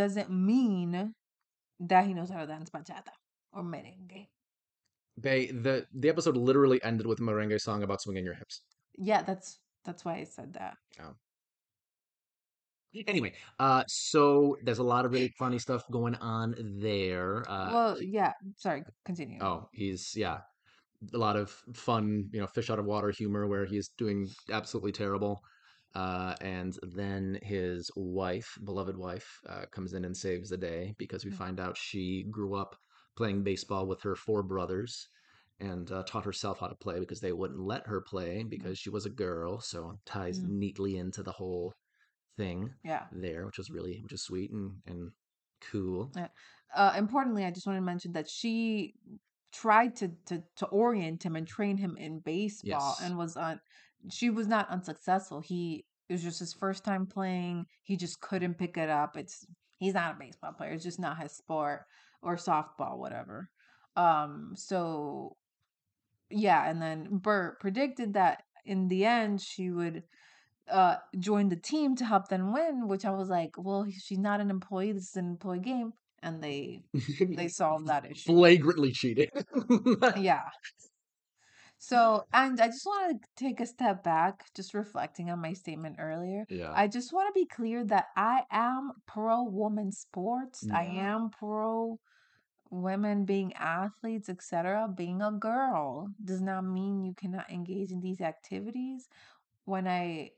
doesn't 0.00 0.30
mean 0.30 1.14
that 1.80 2.06
he 2.06 2.14
knows 2.14 2.30
how 2.30 2.40
to 2.40 2.46
dance 2.46 2.70
bachata 2.70 3.12
or 3.52 3.62
merengue. 3.62 4.28
They 5.16 5.46
the 5.46 5.86
the 5.92 6.08
episode 6.08 6.36
literally 6.36 6.82
ended 6.82 7.06
with 7.06 7.20
a 7.20 7.22
merengue 7.22 7.60
song 7.60 7.82
about 7.82 8.00
swinging 8.02 8.24
your 8.24 8.34
hips. 8.34 8.62
Yeah, 8.94 9.22
that's 9.22 9.60
that's 9.84 10.04
why 10.04 10.16
I 10.16 10.24
said 10.24 10.54
that. 10.54 10.78
Anyway, 13.06 13.34
uh, 13.58 13.84
so 13.86 14.56
there's 14.62 14.78
a 14.78 14.82
lot 14.82 15.06
of 15.06 15.12
really 15.12 15.30
funny 15.38 15.58
stuff 15.58 15.82
going 15.90 16.14
on 16.16 16.54
there. 16.78 17.42
Uh, 17.50 17.72
well, 17.72 18.00
yeah. 18.02 18.34
Sorry, 18.56 18.84
continue. 19.04 19.40
oh, 19.40 19.68
he's 19.72 20.14
yeah, 20.16 20.40
a 21.14 21.18
lot 21.18 21.36
of 21.36 21.50
fun, 21.74 22.30
you 22.32 22.40
know, 22.40 22.48
fish 22.48 22.70
out 22.70 22.78
of 22.80 22.86
water 22.86 23.10
humor 23.10 23.46
where 23.48 23.66
he's 23.66 23.90
doing 23.90 24.28
absolutely 24.50 24.92
terrible. 24.92 25.40
Uh, 25.94 26.36
and 26.40 26.78
then 26.82 27.38
his 27.42 27.90
wife, 27.96 28.58
beloved 28.64 28.96
wife, 28.96 29.28
uh, 29.48 29.66
comes 29.72 29.94
in 29.94 30.04
and 30.04 30.16
saves 30.16 30.50
the 30.50 30.58
day 30.58 30.94
because 30.98 31.24
we 31.24 31.30
Mm. 31.30 31.36
find 31.36 31.60
out 31.60 31.76
she 31.76 32.24
grew 32.30 32.54
up 32.54 32.76
playing 33.16 33.42
baseball 33.42 33.86
with 33.86 34.02
her 34.02 34.16
four 34.16 34.42
brothers 34.42 35.08
and 35.60 35.90
uh, 35.92 36.02
taught 36.04 36.24
herself 36.24 36.58
how 36.60 36.66
to 36.66 36.74
play 36.74 36.98
because 36.98 37.20
they 37.20 37.32
wouldn't 37.32 37.60
let 37.60 37.86
her 37.86 38.00
play 38.00 38.42
because 38.42 38.78
she 38.78 38.90
was 38.90 39.06
a 39.06 39.10
girl. 39.10 39.60
So 39.60 39.98
ties 40.04 40.40
Mm. 40.40 40.48
neatly 40.48 40.96
into 40.96 41.22
the 41.22 41.32
whole 41.32 41.72
thing 42.36 42.70
Yeah. 42.84 43.06
there, 43.12 43.46
which 43.46 43.58
was 43.58 43.70
really 43.70 44.00
which 44.02 44.12
is 44.12 44.22
sweet 44.22 44.50
and 44.50 44.72
and 44.86 45.10
cool. 45.60 46.12
Uh, 46.74 46.94
importantly, 46.96 47.44
I 47.44 47.50
just 47.50 47.66
want 47.66 47.76
to 47.76 47.82
mention 47.82 48.12
that 48.12 48.28
she 48.28 48.94
tried 49.52 49.94
to 49.96 50.08
to 50.26 50.42
to 50.56 50.66
orient 50.66 51.22
him 51.22 51.36
and 51.36 51.46
train 51.46 51.76
him 51.76 51.96
in 51.98 52.20
baseball 52.20 52.96
Yes. 52.98 53.02
and 53.02 53.18
was 53.18 53.36
on. 53.36 53.60
She 54.10 54.30
was 54.30 54.46
not 54.46 54.68
unsuccessful. 54.70 55.40
He 55.40 55.84
it 56.08 56.14
was 56.14 56.22
just 56.22 56.40
his 56.40 56.54
first 56.54 56.84
time 56.84 57.06
playing. 57.06 57.66
He 57.82 57.96
just 57.96 58.20
couldn't 58.20 58.54
pick 58.54 58.76
it 58.76 58.88
up. 58.88 59.16
It's 59.16 59.46
he's 59.78 59.94
not 59.94 60.16
a 60.16 60.18
baseball 60.18 60.52
player. 60.52 60.72
It's 60.72 60.82
just 60.84 60.98
not 60.98 61.18
his 61.18 61.32
sport 61.32 61.82
or 62.22 62.36
softball, 62.36 62.98
whatever. 62.98 63.50
Um. 63.96 64.52
So 64.56 65.36
yeah, 66.30 66.68
and 66.68 66.80
then 66.80 67.08
Bert 67.10 67.60
predicted 67.60 68.14
that 68.14 68.42
in 68.64 68.88
the 68.88 69.04
end 69.04 69.40
she 69.40 69.70
would 69.70 70.04
uh 70.70 70.96
join 71.18 71.48
the 71.48 71.56
team 71.56 71.96
to 71.96 72.04
help 72.04 72.28
them 72.28 72.52
win, 72.52 72.88
which 72.88 73.04
I 73.04 73.10
was 73.10 73.28
like, 73.28 73.50
well, 73.58 73.86
she's 73.90 74.18
not 74.18 74.40
an 74.40 74.50
employee. 74.50 74.92
This 74.92 75.10
is 75.10 75.16
an 75.16 75.26
employee 75.26 75.60
game, 75.60 75.92
and 76.22 76.42
they 76.42 76.84
they 77.20 77.48
solved 77.60 77.88
that 77.88 78.10
issue. 78.10 78.32
Flagrantly 78.32 78.92
cheating. 78.92 79.28
Yeah. 80.16 80.42
So, 81.78 82.22
and 82.32 82.60
I 82.60 82.68
just 82.68 82.86
want 82.86 83.20
to 83.20 83.28
take 83.44 83.58
a 83.58 83.66
step 83.66 84.04
back, 84.04 84.44
just 84.54 84.72
reflecting 84.72 85.30
on 85.30 85.40
my 85.40 85.52
statement 85.52 85.96
earlier. 85.98 86.44
yeah. 86.48 86.70
I 86.72 86.86
just 86.86 87.12
want 87.12 87.26
to 87.34 87.40
be 87.40 87.44
clear 87.44 87.84
that 87.86 88.04
I 88.16 88.42
am 88.52 88.92
pro 89.08 89.42
woman 89.42 89.90
sports. 89.90 90.64
I 90.72 90.84
am 90.84 91.30
pro 91.30 91.98
women 92.72 93.24
being 93.24 93.52
athletes, 93.54 94.28
etc. 94.28 94.88
Being 94.94 95.22
a 95.22 95.30
girl 95.30 96.10
does 96.24 96.40
not 96.40 96.64
mean 96.64 97.04
you 97.04 97.14
cannot 97.14 97.50
engage 97.50 97.92
in 97.92 98.00
these 98.00 98.20
activities. 98.20 99.08
When 99.66 99.86
I 99.86 100.32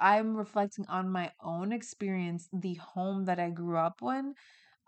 I'm 0.00 0.36
reflecting 0.36 0.86
on 0.88 1.08
my 1.10 1.32
own 1.42 1.72
experience, 1.72 2.48
the 2.52 2.74
home 2.74 3.24
that 3.26 3.38
I 3.38 3.50
grew 3.50 3.76
up 3.78 4.00
in, 4.02 4.34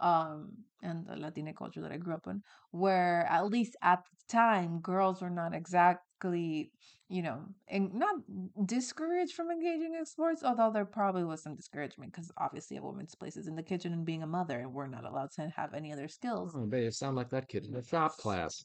um, 0.00 0.52
and 0.82 1.06
the 1.06 1.16
Latina 1.16 1.52
culture 1.52 1.80
that 1.80 1.92
I 1.92 1.96
grew 1.96 2.14
up 2.14 2.26
in, 2.26 2.42
where 2.70 3.26
at 3.30 3.46
least 3.46 3.76
at 3.82 4.04
the 4.04 4.32
time, 4.32 4.80
girls 4.80 5.22
were 5.22 5.30
not 5.30 5.54
exactly, 5.54 6.70
you 7.08 7.22
know, 7.22 7.44
and 7.68 7.94
not 7.94 8.16
discouraged 8.66 9.34
from 9.34 9.50
engaging 9.50 9.94
in 9.94 10.04
sports, 10.04 10.42
although 10.44 10.70
there 10.72 10.84
probably 10.84 11.24
was 11.24 11.42
some 11.42 11.56
discouragement 11.56 12.12
because 12.12 12.30
obviously 12.38 12.76
a 12.76 12.82
woman's 12.82 13.14
place 13.14 13.36
is 13.36 13.48
in 13.48 13.56
the 13.56 13.62
kitchen 13.62 13.92
and 13.92 14.04
being 14.04 14.22
a 14.22 14.26
mother, 14.26 14.58
and 14.58 14.72
we're 14.72 14.86
not 14.86 15.04
allowed 15.04 15.30
to 15.32 15.52
have 15.56 15.74
any 15.74 15.92
other 15.92 16.08
skills. 16.08 16.52
Oh, 16.54 16.66
babe, 16.66 16.84
you 16.84 16.90
sound 16.90 17.16
like 17.16 17.30
that 17.30 17.48
kid 17.48 17.64
in 17.64 17.72
the 17.72 17.82
shop 17.82 18.16
class. 18.18 18.64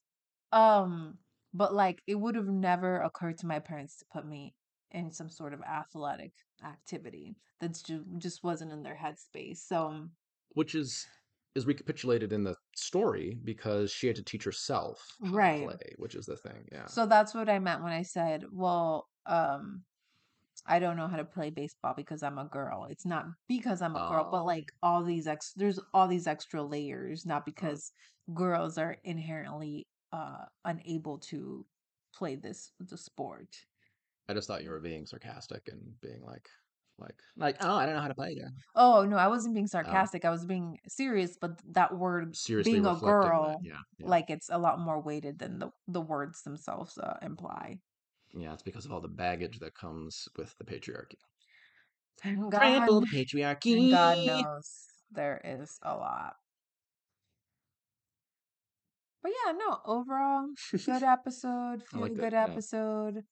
Um, 0.52 1.18
but 1.54 1.74
like 1.74 2.02
it 2.08 2.16
would 2.16 2.36
have 2.36 2.48
never 2.48 3.02
occurred 3.02 3.38
to 3.40 3.48
my 3.48 3.60
parents 3.60 3.98
to 3.98 4.06
put 4.12 4.26
me 4.26 4.54
in 4.92 5.12
some 5.12 5.30
sort 5.30 5.54
of 5.54 5.62
athletic 5.62 6.34
activity. 6.66 7.36
Just 7.62 7.92
just 8.18 8.44
wasn't 8.44 8.72
in 8.72 8.84
their 8.84 8.98
headspace. 9.02 9.60
So 9.60 9.88
um, 9.88 10.12
Which 10.54 10.76
is 10.76 11.06
is 11.56 11.66
recapitulated 11.66 12.32
in 12.34 12.44
the 12.44 12.56
story 12.76 13.38
because 13.44 13.92
she 13.92 14.08
had 14.08 14.16
to 14.16 14.24
teach 14.24 14.44
herself 14.44 15.06
Right. 15.20 15.68
play, 15.68 15.94
which 15.98 16.16
is 16.16 16.26
the 16.26 16.38
thing. 16.38 16.68
Yeah. 16.72 16.86
so 16.86 17.06
that's 17.06 17.34
what 17.34 17.50
I 17.50 17.60
meant 17.60 17.84
when 17.84 17.92
I 17.94 18.04
said, 18.04 18.46
well, 18.52 19.08
um, 19.26 19.84
I 20.66 20.80
don't 20.80 20.96
know 20.98 21.08
how 21.08 21.18
to 21.18 21.26
play 21.26 21.50
baseball 21.50 21.94
because 21.96 22.24
I'm 22.24 22.38
a 22.38 22.46
girl. 22.46 22.86
It's 22.90 23.06
not 23.06 23.26
because 23.48 23.82
I'm 23.82 23.96
a 23.96 24.08
girl, 24.08 24.30
but 24.32 24.42
Oh. 24.44 24.46
like 24.46 24.72
all 24.84 25.04
these 25.04 25.28
ex 25.28 25.54
there's 25.56 25.80
all 25.94 26.08
these 26.08 26.28
extra 26.28 26.62
layers, 26.64 27.26
not 27.26 27.46
because 27.46 27.92
girls 28.34 28.78
are 28.78 28.98
inherently 29.04 29.88
uh 30.12 30.46
unable 30.66 31.18
to 31.20 31.66
play 32.14 32.36
this 32.36 32.74
the 32.80 32.98
sport. 32.98 33.66
I 34.30 34.34
just 34.34 34.48
thought 34.48 34.64
you 34.64 34.70
were 34.70 34.80
being 34.80 35.06
sarcastic 35.06 35.68
and 35.68 36.00
being 36.02 36.22
like 36.24 36.48
like 37.02 37.16
like 37.36 37.58
oh 37.62 37.76
I 37.76 37.86
don't 37.86 37.96
know 37.96 38.02
how 38.02 38.08
to 38.08 38.16
play 38.16 38.36
yeah. 38.38 38.50
Oh, 38.76 39.04
no, 39.06 39.18
I 39.18 39.28
wasn't 39.28 39.54
being 39.56 39.68
sarcastic. 39.68 40.24
I 40.24 40.30
was 40.30 40.46
being 40.46 40.78
serious, 40.88 41.38
but 41.40 41.60
that 41.74 41.98
word 41.98 42.36
Seriously 42.36 42.74
being 42.74 42.86
a 42.86 42.96
girl, 42.96 43.60
Yeah. 43.64 43.74
Yeah. 44.00 44.08
like 44.08 44.30
it's 44.30 44.50
a 44.50 44.58
lot 44.58 44.80
more 44.80 45.02
weighted 45.02 45.40
than 45.40 45.60
the 45.60 45.72
the 45.88 46.02
words 46.02 46.44
themselves 46.44 46.98
uh, 46.98 47.18
imply. 47.22 47.80
yeah, 48.34 48.54
it's 48.54 48.64
because 48.64 48.86
of 48.86 48.92
all 48.92 49.02
the 49.02 49.08
baggage 49.08 49.60
that 49.60 49.74
comes 49.76 50.28
with 50.38 50.56
the 50.58 50.64
patriarchy. 50.64 51.20
God, 52.24 52.88
the 52.88 52.96
and 52.98 53.08
patriarchy. 53.12 53.92
God 53.92 54.18
knows 54.26 54.86
there 55.12 55.42
is 55.44 55.78
a 55.82 55.96
lot. 55.96 56.36
But 59.24 59.32
yeah, 59.46 59.52
no, 59.54 59.80
overall, 59.86 60.48
good 60.86 61.04
episode. 61.18 61.84
Feel 61.92 62.08
good 62.08 62.34
yeah. 62.34 62.44
episode. 62.46 63.24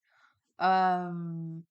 Um, 0.59 1.63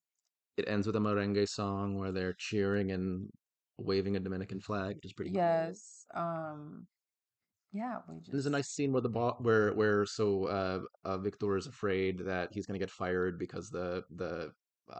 It 0.59 0.67
ends 0.67 0.85
with 0.85 0.95
a 0.95 0.99
merengue 0.99 1.47
song 1.47 1.97
where 1.97 2.11
they're 2.11 2.33
cheering 2.33 2.91
and 2.91 3.29
waving 3.77 4.15
a 4.17 4.19
Dominican 4.19 4.59
flag, 4.59 4.95
which 4.97 5.05
is 5.05 5.13
pretty 5.13 5.31
cool. 5.31 5.41
yes. 5.41 6.05
Um, 6.13 6.85
yeah, 7.71 7.99
we 8.07 8.17
just 8.17 8.31
There's 8.31 8.45
a 8.45 8.49
nice 8.49 8.67
scene 8.69 8.91
where 8.91 9.01
the 9.01 9.09
where 9.39 9.73
where 9.73 10.05
so 10.05 10.45
uh, 10.45 10.81
uh 11.05 11.17
Victor 11.17 11.55
is 11.55 11.67
afraid 11.67 12.19
that 12.25 12.49
he's 12.51 12.65
gonna 12.65 12.79
get 12.79 12.91
fired 12.91 13.39
because 13.39 13.69
the 13.69 14.03
the 14.15 14.51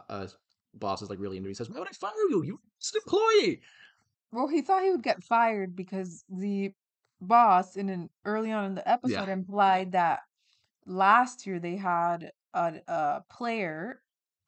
uh, 0.08 0.26
boss 0.74 1.02
is 1.02 1.10
like 1.10 1.18
really 1.18 1.36
into. 1.36 1.48
He 1.48 1.54
says, 1.54 1.68
"Why 1.68 1.78
would 1.78 1.88
I 1.88 1.92
fire 1.92 2.12
you? 2.30 2.42
You're 2.42 2.58
an 2.94 3.00
employee." 3.04 3.60
Well, 4.32 4.46
he 4.48 4.62
thought 4.62 4.82
he 4.84 4.90
would 4.90 5.02
get 5.02 5.22
fired 5.24 5.74
because 5.74 6.24
the 6.28 6.72
boss 7.20 7.76
in 7.76 7.88
an 7.90 8.08
early 8.24 8.52
on 8.52 8.64
in 8.64 8.74
the 8.76 8.88
episode 8.88 9.28
Yeah. 9.28 9.32
implied 9.32 9.92
that 9.92 10.20
last 10.86 11.46
year 11.46 11.58
they 11.58 11.76
had 11.76 12.32
a, 12.54 12.80
a 12.88 13.24
player 13.28 14.00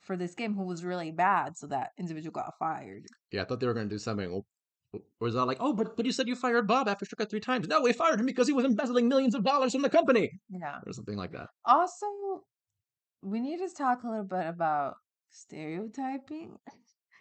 for 0.03 0.17
this 0.17 0.35
game 0.35 0.55
who 0.55 0.65
was 0.65 0.85
really 0.85 1.11
bad, 1.13 1.57
so 1.57 1.67
that 1.69 1.93
individual 1.99 2.33
got 2.33 2.55
fired. 2.59 3.05
Yeah, 3.31 3.43
I 3.43 3.45
thought 3.47 3.61
they 3.61 3.67
were 3.67 3.75
gonna 3.75 3.89
do 3.89 3.99
something. 3.99 4.31
Oh, 4.33 4.45
or 4.95 5.01
was 5.21 5.35
that 5.35 5.47
like, 5.47 5.59
"Oh, 5.61 5.73
but 5.73 5.97
but 5.97 6.05
you 6.07 6.13
said 6.13 6.29
you 6.29 6.37
fired 6.37 6.67
Bob 6.67 6.89
after 6.89 7.05
Sugar 7.07 7.25
three 7.25 7.41
times." 7.41 7.67
No, 7.69 7.81
we 7.83 7.93
fired 7.93 8.21
him 8.21 8.27
because 8.27 8.47
he 8.47 8.53
was 8.53 8.65
embezzling 8.65 9.09
millions 9.09 9.35
of 9.35 9.45
dollars 9.45 9.73
from 9.73 9.83
the 9.83 9.91
company, 9.91 10.31
Yeah. 10.51 10.81
or 10.87 10.93
something 10.93 11.17
like 11.17 11.33
that. 11.33 11.49
Also, 11.65 12.07
we 13.23 13.41
need 13.41 13.59
to 13.59 13.69
talk 13.75 14.03
a 14.03 14.09
little 14.09 14.25
bit 14.25 14.47
about 14.47 14.97
stereotyping 15.31 16.59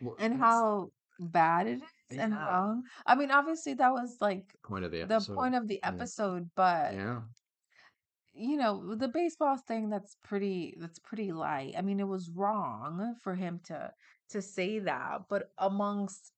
Well, 0.02 0.16
and 0.20 0.36
how 0.38 0.90
bad 1.20 1.68
it 1.68 1.82
is 2.10 2.18
and 2.18 2.34
Yeah. 2.34 2.46
wrong. 2.48 2.84
I 3.06 3.16
mean, 3.16 3.32
obviously 3.32 3.74
that 3.76 3.92
was 3.92 4.18
like 4.20 4.52
the 4.52 4.68
point 4.68 4.86
of 4.86 4.92
the 4.92 5.06
the 5.06 5.22
point 5.22 5.56
of 5.56 5.68
the 5.68 5.82
episode, 5.84 6.50
but 6.56 6.94
Yeah. 6.94 7.22
You 8.34 8.56
know 8.58 8.96
the 8.96 9.08
baseball 9.08 9.58
thing 9.58 9.90
that's 9.90 10.16
pretty 10.24 10.76
that's 10.80 11.00
pretty 11.00 11.32
light 11.32 11.74
i 11.78 11.82
mean 11.82 12.00
it 12.00 12.08
was 12.08 12.30
wrong 12.30 13.16
for 13.22 13.36
him 13.36 13.60
to 13.60 13.92
to 14.30 14.42
say 14.42 14.80
that 14.80 15.22
but 15.30 15.52
amongst 15.58 16.32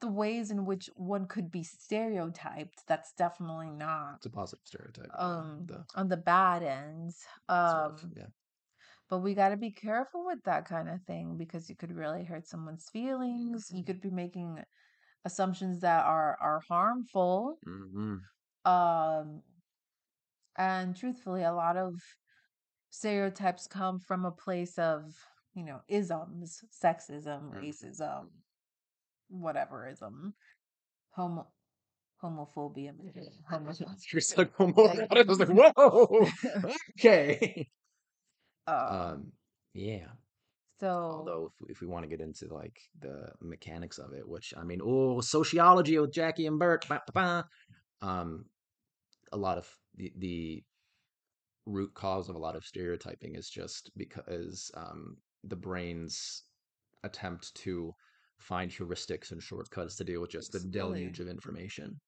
the 0.00 0.08
ways 0.08 0.50
in 0.50 0.66
which 0.66 0.90
one 0.96 1.26
could 1.26 1.50
be 1.50 1.62
stereotyped 1.62 2.82
that's 2.86 3.12
definitely 3.14 3.70
not 3.70 4.16
It's 4.16 4.26
a 4.26 4.30
positive 4.30 4.66
stereotype. 4.66 5.10
um 5.18 5.66
the 5.66 5.84
on 5.94 6.08
the 6.08 6.16
bad 6.16 6.62
ends 6.62 7.24
sort 7.64 7.84
um 7.86 7.96
of, 8.02 8.12
yeah. 8.16 8.26
But 9.08 9.18
we 9.20 9.34
got 9.34 9.50
to 9.50 9.56
be 9.56 9.72
careful 9.72 10.24
with 10.26 10.42
that 10.44 10.64
kind 10.66 10.88
of 10.88 11.02
thing 11.02 11.36
because 11.36 11.68
you 11.68 11.76
could 11.76 11.92
really 11.92 12.24
hurt 12.24 12.46
someone's 12.46 12.88
feelings. 12.90 13.70
You 13.72 13.84
could 13.84 14.00
be 14.00 14.10
making 14.10 14.64
assumptions 15.24 15.80
that 15.80 16.04
are 16.06 16.36
are 16.40 16.60
harmful. 16.68 17.60
hmm 17.64 18.16
Um, 18.64 19.42
and 20.58 20.96
truthfully, 20.96 21.42
a 21.42 21.52
lot 21.52 21.76
of 21.76 21.94
stereotypes 22.90 23.66
come 23.66 23.98
from 24.00 24.24
a 24.24 24.30
place 24.30 24.78
of, 24.78 25.14
you 25.54 25.64
know, 25.64 25.80
isms, 25.88 26.62
sexism, 26.82 27.52
Mm. 27.52 27.60
racism, 27.62 28.28
whatever 29.28 29.88
ism, 29.88 30.34
homo 31.10 31.46
homophobia, 32.22 32.92
homo 33.48 33.72
You're 34.12 34.20
so 34.20 34.46
homo- 34.56 34.88
I 35.10 35.22
was 35.22 35.38
like, 35.38 35.48
whoa, 35.48 36.28
okay. 36.98 37.68
um, 38.66 38.76
Um, 38.96 39.32
yeah. 39.74 40.08
so 40.80 40.86
Although, 40.88 41.52
if, 41.60 41.70
if 41.70 41.80
we 41.80 41.86
want 41.86 42.04
to 42.04 42.08
get 42.08 42.20
into 42.20 42.52
like 42.52 42.78
the 43.00 43.32
mechanics 43.40 43.98
of 43.98 44.12
it, 44.14 44.26
which 44.26 44.54
I 44.56 44.64
mean, 44.64 44.80
oh, 44.82 45.20
sociology 45.20 45.98
with 45.98 46.12
Jackie 46.12 46.46
and 46.46 46.58
Bert, 46.58 46.86
ba, 46.88 47.02
ba, 47.06 47.12
ba. 47.12 48.06
um, 48.06 48.46
a 49.36 49.38
lot 49.38 49.58
of 49.58 49.68
the 49.96 50.12
the 50.18 50.64
root 51.66 51.92
cause 51.94 52.28
of 52.28 52.36
a 52.36 52.38
lot 52.38 52.56
of 52.56 52.64
stereotyping 52.64 53.34
is 53.34 53.48
just 53.50 53.90
because 53.96 54.70
um, 54.74 55.16
the 55.44 55.56
brain's 55.56 56.44
attempt 57.04 57.54
to 57.54 57.92
find 58.38 58.70
heuristics 58.70 59.32
and 59.32 59.42
shortcuts 59.42 59.96
to 59.96 60.04
deal 60.04 60.20
with 60.20 60.30
just 60.30 60.52
the 60.52 60.60
Absolutely. 60.60 60.70
deluge 60.70 61.20
of 61.20 61.28
information. 61.28 62.00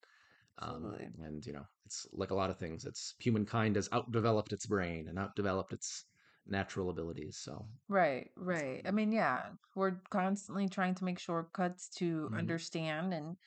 Um, 0.59 0.97
and 1.19 1.45
you 1.45 1.53
know, 1.53 1.65
it's 1.85 2.07
like 2.13 2.31
a 2.31 2.35
lot 2.35 2.49
of 2.49 2.57
things. 2.59 2.85
It's 2.85 3.15
humankind 3.19 3.75
has 3.77 3.89
outdeveloped 3.89 4.53
its 4.53 4.67
brain 4.67 5.07
and 5.09 5.17
outdeveloped 5.17 5.73
its 5.73 6.05
natural 6.47 6.89
abilities. 6.89 7.37
So 7.39 7.67
Right, 7.87 8.29
right. 8.35 8.81
I 8.85 8.91
mean, 8.91 9.11
yeah, 9.11 9.49
we're 9.75 10.01
constantly 10.11 10.69
trying 10.69 10.93
to 10.95 11.03
make 11.03 11.17
shortcuts 11.17 11.89
to 11.97 12.29
Mhm. 12.29 12.35
understand 12.35 13.13
and 13.13 13.37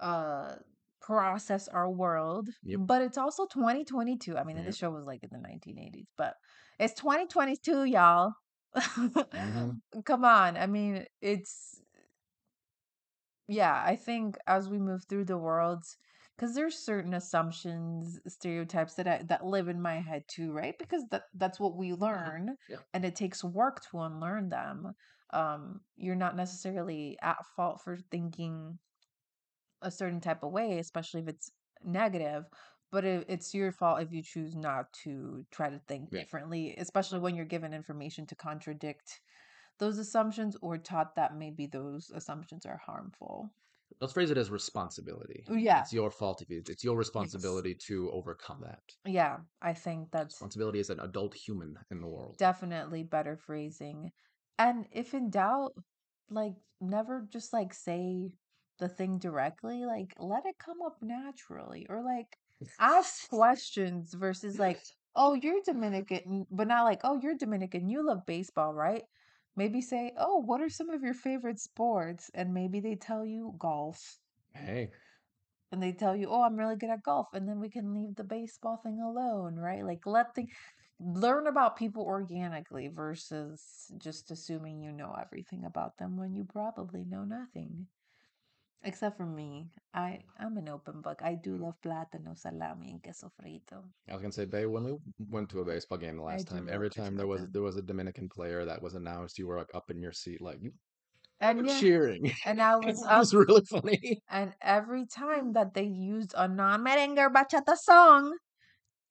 uh 0.00 0.56
process 1.00 1.68
our 1.68 1.90
world. 1.90 2.48
Yep. 2.64 2.80
But 2.84 3.02
it's 3.02 3.18
also 3.18 3.46
2022. 3.46 4.36
I 4.36 4.44
mean, 4.44 4.56
Yep. 4.56 4.66
the 4.66 4.72
show 4.72 4.90
was 4.90 5.04
like 5.06 5.22
in 5.22 5.30
the 5.32 5.38
1980s, 5.38 6.06
but 6.16 6.34
it's 6.78 6.94
2022, 6.94 7.84
y'all. 7.84 8.32
Mhm. 8.76 9.80
Come 10.04 10.24
on. 10.24 10.56
I 10.56 10.66
mean, 10.66 11.04
it's 11.20 11.80
yeah, 13.48 13.82
I 13.84 13.96
think 13.96 14.38
as 14.46 14.68
we 14.68 14.78
move 14.78 15.04
through 15.08 15.24
the 15.24 15.38
worlds, 15.38 15.96
because 16.36 16.54
there's 16.54 16.78
certain 16.78 17.14
assumptions, 17.14 18.18
stereotypes 18.28 18.94
that 18.94 19.08
I, 19.08 19.22
that 19.24 19.44
live 19.44 19.68
in 19.68 19.80
my 19.82 20.00
head 20.00 20.22
too, 20.28 20.52
right? 20.52 20.78
Because 20.78 21.04
that 21.10 21.24
that's 21.34 21.58
what 21.58 21.76
we 21.76 21.92
learn, 21.92 22.56
Yeah. 22.68 22.76
and 22.94 23.04
it 23.04 23.16
takes 23.16 23.42
work 23.42 23.82
to 23.90 24.00
unlearn 24.00 24.48
them. 24.50 24.94
Um, 25.32 25.80
you're 25.96 26.16
not 26.16 26.36
necessarily 26.36 27.18
at 27.22 27.44
fault 27.56 27.80
for 27.82 27.96
thinking 28.10 28.78
a 29.82 29.90
certain 29.90 30.20
type 30.20 30.42
of 30.42 30.52
way, 30.52 30.78
especially 30.78 31.20
if 31.20 31.28
it's 31.28 31.50
negative. 31.84 32.44
But 32.92 33.04
it, 33.04 33.26
it's 33.28 33.54
your 33.54 33.70
fault 33.72 34.02
if 34.02 34.12
you 34.12 34.22
choose 34.22 34.56
not 34.56 34.92
to 35.04 35.44
try 35.52 35.70
to 35.70 35.80
think 35.86 36.10
differently, 36.10 36.74
especially 36.76 37.20
when 37.20 37.36
you're 37.36 37.44
given 37.44 37.72
information 37.72 38.26
to 38.26 38.34
contradict 38.34 39.20
those 39.78 39.98
assumptions 39.98 40.56
or 40.60 40.76
taught 40.76 41.14
that 41.14 41.36
maybe 41.36 41.66
those 41.66 42.10
assumptions 42.14 42.66
are 42.66 42.80
harmful. 42.84 43.50
let's 44.00 44.12
phrase 44.12 44.30
it 44.30 44.38
as 44.38 44.50
responsibility. 44.50 45.44
Yeah. 45.48 45.80
It's 45.82 45.92
your 45.92 46.10
fault 46.10 46.42
if 46.42 46.50
you, 46.50 46.62
it's 46.68 46.82
your 46.84 46.96
responsibility 46.96 47.76
to 47.86 48.10
overcome 48.12 48.60
that. 48.62 48.82
Yeah, 49.06 49.38
I 49.62 49.72
think 49.72 50.08
that's 50.10 50.34
Responsibility 50.34 50.80
as 50.80 50.90
an 50.90 51.00
adult 51.00 51.34
human 51.34 51.76
in 51.90 52.00
the 52.00 52.08
world. 52.08 52.36
definitely 52.38 53.04
better 53.04 53.36
phrasing. 53.36 54.10
And 54.58 54.86
if 54.92 55.14
in 55.14 55.30
doubt, 55.30 55.72
like 56.28 56.54
never 56.80 57.26
just 57.32 57.52
like 57.52 57.72
say 57.72 58.30
the 58.80 58.88
thing 58.88 59.18
directly, 59.18 59.84
like 59.84 60.14
let 60.18 60.46
it 60.46 60.58
come 60.58 60.82
up 60.84 60.96
naturally 61.02 61.86
or 61.88 62.02
like 62.02 62.36
ask 62.80 63.28
questions 63.30 64.14
versus 64.14 64.58
like, 64.58 64.80
oh, 65.14 65.34
you're 65.34 65.62
Dominican, 65.64 66.46
but 66.50 66.66
not 66.66 66.84
like, 66.84 67.02
oh, 67.04 67.20
you're 67.22 67.36
Dominican, 67.36 67.88
you 67.88 68.04
love 68.04 68.26
baseball, 68.26 68.74
right? 68.74 69.04
Maybe 69.56 69.80
say, 69.80 70.12
oh, 70.18 70.38
what 70.38 70.60
are 70.60 70.70
some 70.70 70.90
of 70.90 71.02
your 71.02 71.14
favorite 71.14 71.60
sports? 71.60 72.30
And 72.34 72.54
maybe 72.54 72.80
they 72.80 72.96
tell 72.96 73.24
you 73.24 73.54
golf. 73.58 74.18
Hey, 74.54 74.90
and 75.72 75.82
they 75.82 75.92
tell 75.92 76.16
you, 76.16 76.28
"Oh, 76.28 76.42
I'm 76.42 76.56
really 76.56 76.76
good 76.76 76.90
at 76.90 77.02
golf," 77.02 77.32
and 77.32 77.48
then 77.48 77.60
we 77.60 77.68
can 77.70 77.94
leave 77.94 78.16
the 78.16 78.24
baseball 78.24 78.76
thing 78.78 79.00
alone, 79.00 79.56
right? 79.56 79.84
Like 79.84 80.06
let 80.06 80.34
the 80.34 80.48
learn 80.98 81.46
about 81.46 81.76
people 81.76 82.02
organically 82.02 82.88
versus 82.88 83.90
just 83.98 84.30
assuming 84.30 84.80
you 84.80 84.92
know 84.92 85.14
everything 85.18 85.64
about 85.64 85.96
them 85.98 86.16
when 86.16 86.34
you 86.34 86.44
probably 86.44 87.04
know 87.04 87.24
nothing. 87.24 87.86
Except 88.82 89.16
for 89.16 89.26
me, 89.26 89.68
I 89.92 90.20
I'm 90.38 90.56
an 90.56 90.68
open 90.68 91.02
book. 91.02 91.20
I 91.22 91.34
do 91.34 91.56
mm. 91.56 91.60
love 91.60 91.74
plátano, 91.84 92.36
salami, 92.36 92.90
and 92.90 93.02
queso 93.02 93.30
frito. 93.38 93.84
I 94.08 94.14
was 94.14 94.22
gonna 94.22 94.32
say, 94.32 94.46
Bay, 94.46 94.64
when 94.64 94.84
we 94.84 94.96
went 95.28 95.50
to 95.50 95.60
a 95.60 95.64
baseball 95.64 95.98
game 95.98 96.16
the 96.16 96.22
last 96.22 96.48
do 96.48 96.54
time, 96.54 96.68
every 96.70 96.88
time 96.88 97.14
there 97.14 97.26
was 97.26 97.42
there 97.52 97.62
was 97.62 97.76
a 97.76 97.82
Dominican 97.82 98.28
player 98.28 98.64
that 98.64 98.80
was 98.80 98.94
announced, 98.94 99.38
you 99.38 99.46
were 99.46 99.58
like 99.58 99.74
up 99.74 99.90
in 99.90 100.00
your 100.00 100.12
seat, 100.12 100.40
like 100.40 100.58
you 100.62 100.72
And 101.40 101.66
yeah, 101.66 101.78
cheering. 101.78 102.32
and 102.46 102.60
I 102.62 102.76
was 102.76 103.02
up, 103.02 103.18
was 103.18 103.34
really 103.34 103.64
funny. 103.66 104.22
and 104.30 104.54
every 104.62 105.04
time 105.04 105.52
that 105.52 105.74
they 105.74 105.84
used 105.84 106.32
a 106.34 106.48
non-merengue 106.48 107.18
or 107.18 107.30
bachata 107.30 107.76
song 107.76 108.32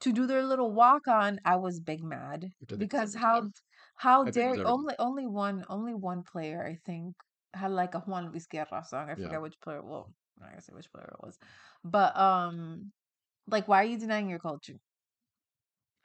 to 0.01 0.11
do 0.11 0.25
their 0.25 0.43
little 0.43 0.71
walk 0.73 1.07
on, 1.07 1.39
I 1.45 1.57
was 1.57 1.79
big 1.79 2.03
mad 2.03 2.49
because 2.77 3.13
how 3.13 3.49
how 3.95 4.25
I 4.25 4.31
dare 4.31 4.65
only 4.65 4.95
only 4.97 5.27
one 5.27 5.63
only 5.69 5.93
one 5.93 6.23
player 6.23 6.65
I 6.65 6.79
think 6.85 7.15
had 7.53 7.71
like 7.71 7.95
a 7.95 7.99
Juan 7.99 8.29
Luis 8.29 8.47
Guerra 8.47 8.83
song. 8.85 9.09
I 9.09 9.15
Yeah. 9.15 9.25
forget 9.25 9.41
which 9.41 9.59
player. 9.61 9.81
Well, 9.81 10.13
I'm 10.37 10.43
not 10.45 10.49
gonna 10.51 10.61
say 10.61 10.73
which 10.73 10.91
player 10.91 11.09
it 11.13 11.25
was, 11.25 11.37
but 11.83 12.15
um, 12.17 12.91
like 13.47 13.67
why 13.67 13.81
are 13.81 13.85
you 13.87 13.97
denying 13.97 14.29
your 14.29 14.39
culture? 14.39 14.75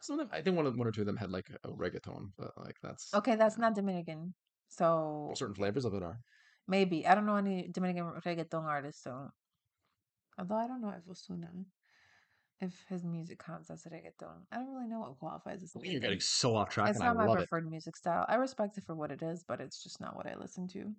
Some 0.01 0.21
of 0.21 0.29
them, 0.29 0.39
I 0.39 0.43
think 0.43 0.57
one 0.57 0.67
of 0.67 0.77
one 0.77 0.87
or 0.87 0.93
two 0.93 1.01
of 1.03 1.07
them 1.07 1.17
had 1.17 1.31
like 1.31 1.47
a 1.65 1.69
reggaeton, 1.69 2.33
but 2.37 2.53
like 2.59 2.77
that's 2.83 3.13
Okay, 3.15 3.37
that's 3.37 3.57
yeah. 3.57 3.63
not 3.63 3.75
Dominican, 3.75 4.35
so 4.69 5.33
certain 5.35 5.55
flavors 5.55 5.85
of 5.85 5.95
it 5.95 6.03
are. 6.03 6.19
maybe 6.67 7.07
I 7.07 7.15
don't 7.15 7.27
know 7.27 7.37
any 7.37 7.69
Dominican 7.69 8.05
reggaeton 8.25 8.65
artists. 8.65 9.03
So 9.03 9.31
although 10.39 10.57
I 10.57 10.67
don't 10.67 10.81
know 10.81 10.91
if 10.91 11.05
Ozuna 11.07 11.49
if 12.61 12.85
his 12.89 13.05
music 13.05 13.39
counts 13.39 13.71
as 13.71 13.85
reggaeton, 13.85 14.47
I 14.53 14.57
don't 14.57 14.73
really 14.75 14.87
know 14.89 15.01
what 15.01 15.19
qualifies 15.19 15.63
as. 15.63 15.75
You're 15.83 16.01
getting 16.01 16.21
so 16.21 16.57
off 16.57 16.69
track, 16.71 16.91
It's 16.91 16.99
and 16.99 17.09
I 17.09 17.09
not 17.09 17.17
my 17.17 17.27
love 17.27 17.37
it. 17.37 17.49
preferred 17.49 17.69
music 17.71 17.97
style. 17.97 18.25
I 18.29 18.37
respect 18.37 18.79
it 18.79 18.85
for 18.85 18.95
what 18.95 19.11
it 19.11 19.23
is, 19.23 19.45
but 19.47 19.61
it's 19.61 19.83
just 19.83 20.01
not 20.01 20.17
what 20.17 20.27
I 20.27 20.35
listen 20.37 20.69
to. 20.69 20.93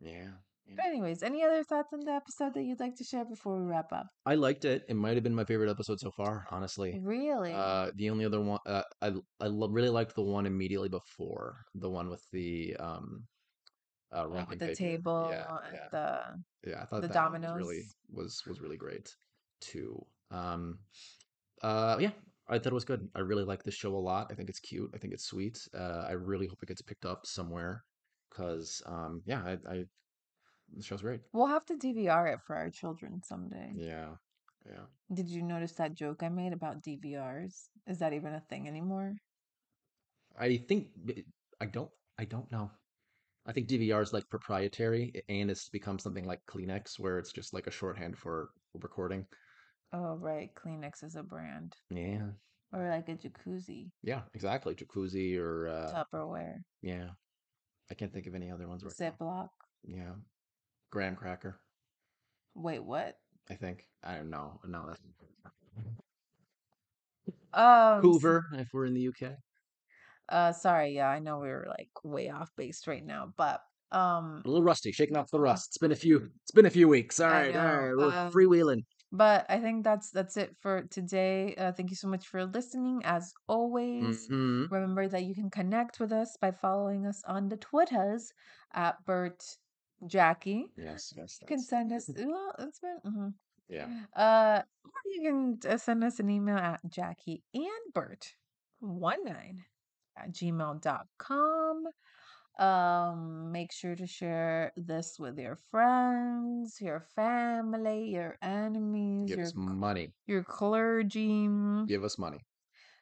Yeah, 0.00 0.28
yeah. 0.66 0.74
But 0.76 0.86
anyways, 0.86 1.22
any 1.22 1.42
other 1.42 1.62
thoughts 1.64 1.92
on 1.92 2.00
the 2.00 2.12
episode 2.12 2.54
that 2.54 2.62
you'd 2.62 2.80
like 2.80 2.96
to 2.96 3.04
share 3.04 3.24
before 3.24 3.58
we 3.60 3.68
wrap 3.68 3.92
up? 3.92 4.06
I 4.26 4.34
liked 4.34 4.64
it. 4.64 4.84
It 4.88 4.94
might 4.96 5.14
have 5.14 5.22
been 5.22 5.34
my 5.34 5.44
favorite 5.44 5.70
episode 5.70 6.00
so 6.00 6.10
far, 6.10 6.46
honestly. 6.50 7.00
Really? 7.02 7.52
Uh, 7.52 7.90
the 7.94 8.10
only 8.10 8.24
other 8.24 8.40
one, 8.40 8.60
uh, 8.66 8.82
I 9.00 9.12
I 9.40 9.46
lo- 9.46 9.68
really 9.68 9.90
liked 9.90 10.14
the 10.14 10.22
one 10.22 10.46
immediately 10.46 10.88
before, 10.88 11.64
the 11.74 11.90
one 11.90 12.08
with 12.08 12.24
the 12.32 12.76
um, 12.78 13.24
uh, 14.14 14.28
Like 14.28 14.50
with 14.50 14.58
the 14.58 14.66
paper. 14.66 14.76
table 14.76 15.28
Yeah, 15.30 15.58
yeah, 15.72 15.88
the 15.90 16.70
yeah. 16.70 16.82
I 16.82 16.84
thought 16.86 17.02
the 17.02 17.08
that 17.08 17.32
one 17.32 17.42
was 17.42 17.56
really 17.56 17.82
was 18.10 18.42
was 18.46 18.60
really 18.60 18.76
great 18.76 19.14
too. 19.60 20.04
Um, 20.30 20.78
uh, 21.62 21.96
yeah, 22.00 22.10
I 22.48 22.58
thought 22.58 22.72
it 22.72 22.74
was 22.74 22.84
good. 22.84 23.08
I 23.14 23.20
really 23.20 23.44
like 23.44 23.62
the 23.62 23.70
show 23.70 23.94
a 23.94 23.98
lot. 23.98 24.28
I 24.30 24.34
think 24.34 24.48
it's 24.48 24.60
cute. 24.60 24.90
I 24.94 24.98
think 24.98 25.12
it's 25.14 25.24
sweet. 25.24 25.58
Uh, 25.74 26.04
I 26.08 26.12
really 26.12 26.46
hope 26.46 26.62
it 26.62 26.66
gets 26.68 26.82
picked 26.82 27.04
up 27.06 27.24
somewhere, 27.26 27.84
cause 28.34 28.82
um, 28.86 29.22
yeah, 29.26 29.42
I, 29.44 29.52
I 29.72 29.84
the 30.74 30.82
show's 30.82 31.02
great. 31.02 31.20
We'll 31.32 31.46
have 31.46 31.66
to 31.66 31.74
DVR 31.74 32.32
it 32.32 32.40
for 32.46 32.56
our 32.56 32.70
children 32.70 33.20
someday. 33.24 33.72
Yeah, 33.74 34.10
yeah. 34.66 34.86
Did 35.12 35.28
you 35.28 35.42
notice 35.42 35.72
that 35.72 35.94
joke 35.94 36.22
I 36.22 36.28
made 36.28 36.52
about 36.52 36.82
DVRs? 36.82 37.68
Is 37.86 37.98
that 37.98 38.12
even 38.12 38.34
a 38.34 38.42
thing 38.48 38.68
anymore? 38.68 39.14
I 40.38 40.56
think 40.68 40.88
I 41.60 41.66
don't 41.66 41.90
I 42.18 42.24
don't 42.24 42.50
know. 42.50 42.70
I 43.44 43.52
think 43.52 43.68
DVR 43.68 44.02
is 44.02 44.12
like 44.12 44.28
proprietary 44.28 45.24
and 45.28 45.50
it's 45.50 45.68
become 45.68 45.98
something 45.98 46.24
like 46.24 46.40
Kleenex 46.48 46.98
where 46.98 47.18
it's 47.18 47.32
just 47.32 47.52
like 47.52 47.66
a 47.66 47.72
shorthand 47.72 48.16
for 48.16 48.50
recording. 48.74 49.26
Oh, 49.92 50.14
right. 50.14 50.50
Kleenex 50.54 51.02
is 51.02 51.16
a 51.16 51.22
brand. 51.22 51.74
Yeah. 51.90 52.28
Or 52.72 52.88
like 52.88 53.08
a 53.08 53.16
jacuzzi, 53.16 53.90
Yeah, 54.02 54.22
exactly. 54.32 54.74
Jacuzzi 54.74 55.38
or 55.38 55.68
uh 55.68 55.92
Tupperware, 55.92 56.60
yeah. 56.80 57.08
I 57.90 57.94
can't 57.94 58.12
think 58.12 58.26
of 58.26 58.34
any 58.34 58.50
other 58.50 58.68
ones 58.68 58.84
right 58.84 58.92
now. 58.98 59.10
Ziploc. 59.10 59.48
Yeah. 59.84 60.12
Graham 60.90 61.16
cracker, 61.16 61.58
Wait, 62.54 62.84
what? 62.84 63.16
I 63.50 63.54
think. 63.54 63.86
I 64.04 64.16
don't 64.16 64.28
know. 64.28 64.60
No, 64.66 64.84
that's 64.86 65.00
Um, 67.54 68.00
Hoover 68.02 68.46
if 68.54 68.68
we're 68.72 68.86
in 68.86 68.94
the 68.94 69.08
UK. 69.08 69.32
Uh, 70.28 70.52
sorry, 70.52 70.94
yeah, 70.94 71.08
I 71.08 71.18
know 71.18 71.38
we 71.38 71.48
were 71.48 71.66
like 71.68 71.90
way 72.04 72.30
off 72.30 72.50
base 72.56 72.86
right 72.86 73.04
now, 73.04 73.32
but 73.36 73.60
um, 73.90 74.42
A 74.44 74.48
little 74.48 74.62
rusty, 74.62 74.92
shaking 74.92 75.16
off 75.16 75.30
the 75.30 75.40
rust. 75.40 75.68
It's 75.70 75.78
been 75.78 75.92
a 75.92 75.96
few 75.96 76.30
it's 76.42 76.52
been 76.52 76.66
a 76.66 76.70
few 76.70 76.88
weeks. 76.88 77.20
All 77.20 77.30
right, 77.30 77.54
all 77.54 77.64
right. 77.64 77.96
We're 77.96 78.18
um, 78.18 78.32
freewheeling. 78.32 78.84
But 79.12 79.46
I 79.50 79.60
think 79.60 79.84
that's 79.84 80.10
that's 80.10 80.36
it 80.36 80.56
for 80.56 80.82
today. 80.84 81.54
Uh, 81.56 81.72
thank 81.72 81.90
you 81.90 81.96
so 81.96 82.08
much 82.08 82.26
for 82.26 82.44
listening. 82.46 83.02
As 83.04 83.32
always, 83.46 84.26
hmm 84.28 84.64
remember 84.70 85.06
that 85.08 85.24
you 85.24 85.34
can 85.34 85.50
connect 85.50 86.00
with 86.00 86.12
us 86.12 86.36
by 86.40 86.50
following 86.50 87.06
us 87.06 87.22
on 87.24 87.48
the 87.48 87.58
Twitters 87.58 88.32
at 88.72 89.04
Bert 89.04 89.44
Jackie. 90.06 90.72
Yes, 90.76 91.12
yes, 91.16 91.38
You 91.42 91.46
can 91.46 91.60
send 91.60 91.92
us. 91.92 92.08
Well, 92.16 92.54
it's 92.58 92.80
been. 92.80 93.00
mhm. 93.04 93.34
yeah. 93.68 93.88
Uh, 94.16 94.62
or 94.84 94.90
you 95.06 95.22
can 95.22 95.58
uh, 95.70 95.76
send 95.76 96.04
us 96.04 96.18
an 96.20 96.30
email 96.30 96.56
at 96.56 96.80
Jackie 96.88 97.44
and 97.54 97.92
Bert 97.92 98.34
one 98.80 99.24
nine 99.24 99.64
at 100.16 100.32
gmail.com. 100.32 101.84
Um, 102.58 103.50
make 103.52 103.72
sure 103.72 103.96
to 103.96 104.06
share 104.06 104.72
this 104.76 105.18
with 105.18 105.38
your 105.38 105.56
friends, 105.70 106.80
your 106.80 107.00
family, 107.00 108.10
your 108.10 108.36
enemies, 108.42 109.28
Give 109.28 109.38
your 109.38 109.46
us 109.46 109.54
money. 109.56 110.12
your 110.26 110.44
clergy, 110.44 111.48
Give 111.86 112.04
us 112.04 112.18
money. 112.18 112.38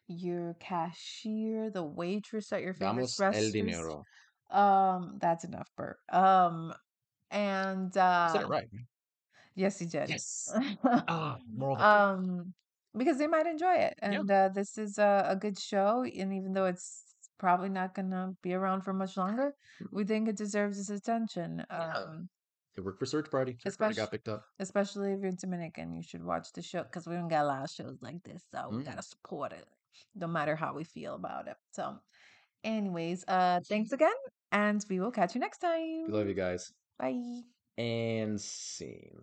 your 0.08 0.54
cashier, 0.60 1.70
the 1.70 1.82
waitress 1.84 2.52
at 2.52 2.62
your 2.62 2.74
favorite 2.74 3.10
Damos 3.10 3.20
el 3.20 3.26
restaurant. 3.26 3.52
dinero. 3.52 4.04
Um, 4.50 5.18
that's 5.20 5.44
enough, 5.44 5.70
Bert. 5.76 5.98
Um, 6.10 6.72
and 7.30 7.96
I 7.96 8.28
said 8.32 8.42
it 8.42 8.44
uh, 8.44 8.48
right. 8.48 8.68
right? 8.72 8.82
yes, 9.54 9.78
he 9.78 9.86
did. 9.86 10.10
Yes. 10.10 10.52
Ah, 11.08 11.38
moral 11.54 11.76
um, 11.76 12.54
because 12.96 13.18
they 13.18 13.26
might 13.26 13.46
enjoy 13.46 13.74
it, 13.74 13.94
Yeah. 14.02 14.18
and 14.18 14.30
uh, 14.30 14.48
this 14.48 14.78
is 14.78 14.98
a, 14.98 15.26
a 15.28 15.36
good 15.36 15.58
show. 15.58 16.02
And 16.04 16.32
even 16.32 16.52
though 16.52 16.66
it's 16.66 17.09
probably 17.40 17.70
not 17.70 17.94
gonna 17.94 18.34
be 18.42 18.52
around 18.54 18.82
for 18.82 18.92
much 18.92 19.16
longer, 19.16 19.54
we 19.90 20.04
think 20.04 20.28
it 20.28 20.36
deserves 20.36 20.78
its 20.78 20.90
attention. 20.90 21.64
Yeah. 21.70 21.92
Um, 21.98 22.28
It 22.76 22.82
worked 22.84 23.00
for 23.00 23.06
Search 23.06 23.28
Party. 23.30 23.56
Search 23.64 23.76
Party 23.78 23.94
got 23.96 24.02
especially 24.04 24.10
picked 24.18 24.28
up. 24.28 24.44
especially 24.60 25.12
if 25.14 25.20
you're 25.22 25.32
Dominican, 25.32 25.92
you 25.92 26.02
should 26.02 26.22
watch 26.22 26.52
the 26.52 26.62
show 26.62 26.84
because 26.84 27.06
we 27.08 27.14
don't 27.16 27.28
got 27.28 27.42
a 27.44 27.48
lot 27.52 27.64
of 27.64 27.70
shows 27.70 27.98
like 28.00 28.22
this, 28.22 28.44
so 28.52 28.68
we 28.70 28.76
Mm. 28.78 28.84
gotta 28.84 29.02
support 29.02 29.52
it, 29.52 29.66
no 30.14 30.28
matter 30.28 30.54
how 30.54 30.72
we 30.74 30.84
feel 30.84 31.14
about 31.16 31.48
it. 31.48 31.56
So, 31.72 31.98
anyways, 32.62 33.24
uh, 33.26 33.60
thanks 33.68 33.90
again, 33.92 34.14
and 34.52 34.84
we 34.88 35.00
will 35.00 35.10
catch 35.10 35.34
you 35.34 35.40
next 35.40 35.58
time. 35.58 36.04
We 36.06 36.12
love 36.12 36.28
you 36.28 36.34
guys. 36.34 36.72
Bye. 36.98 37.42
And 37.78 38.40
scene. 38.40 39.20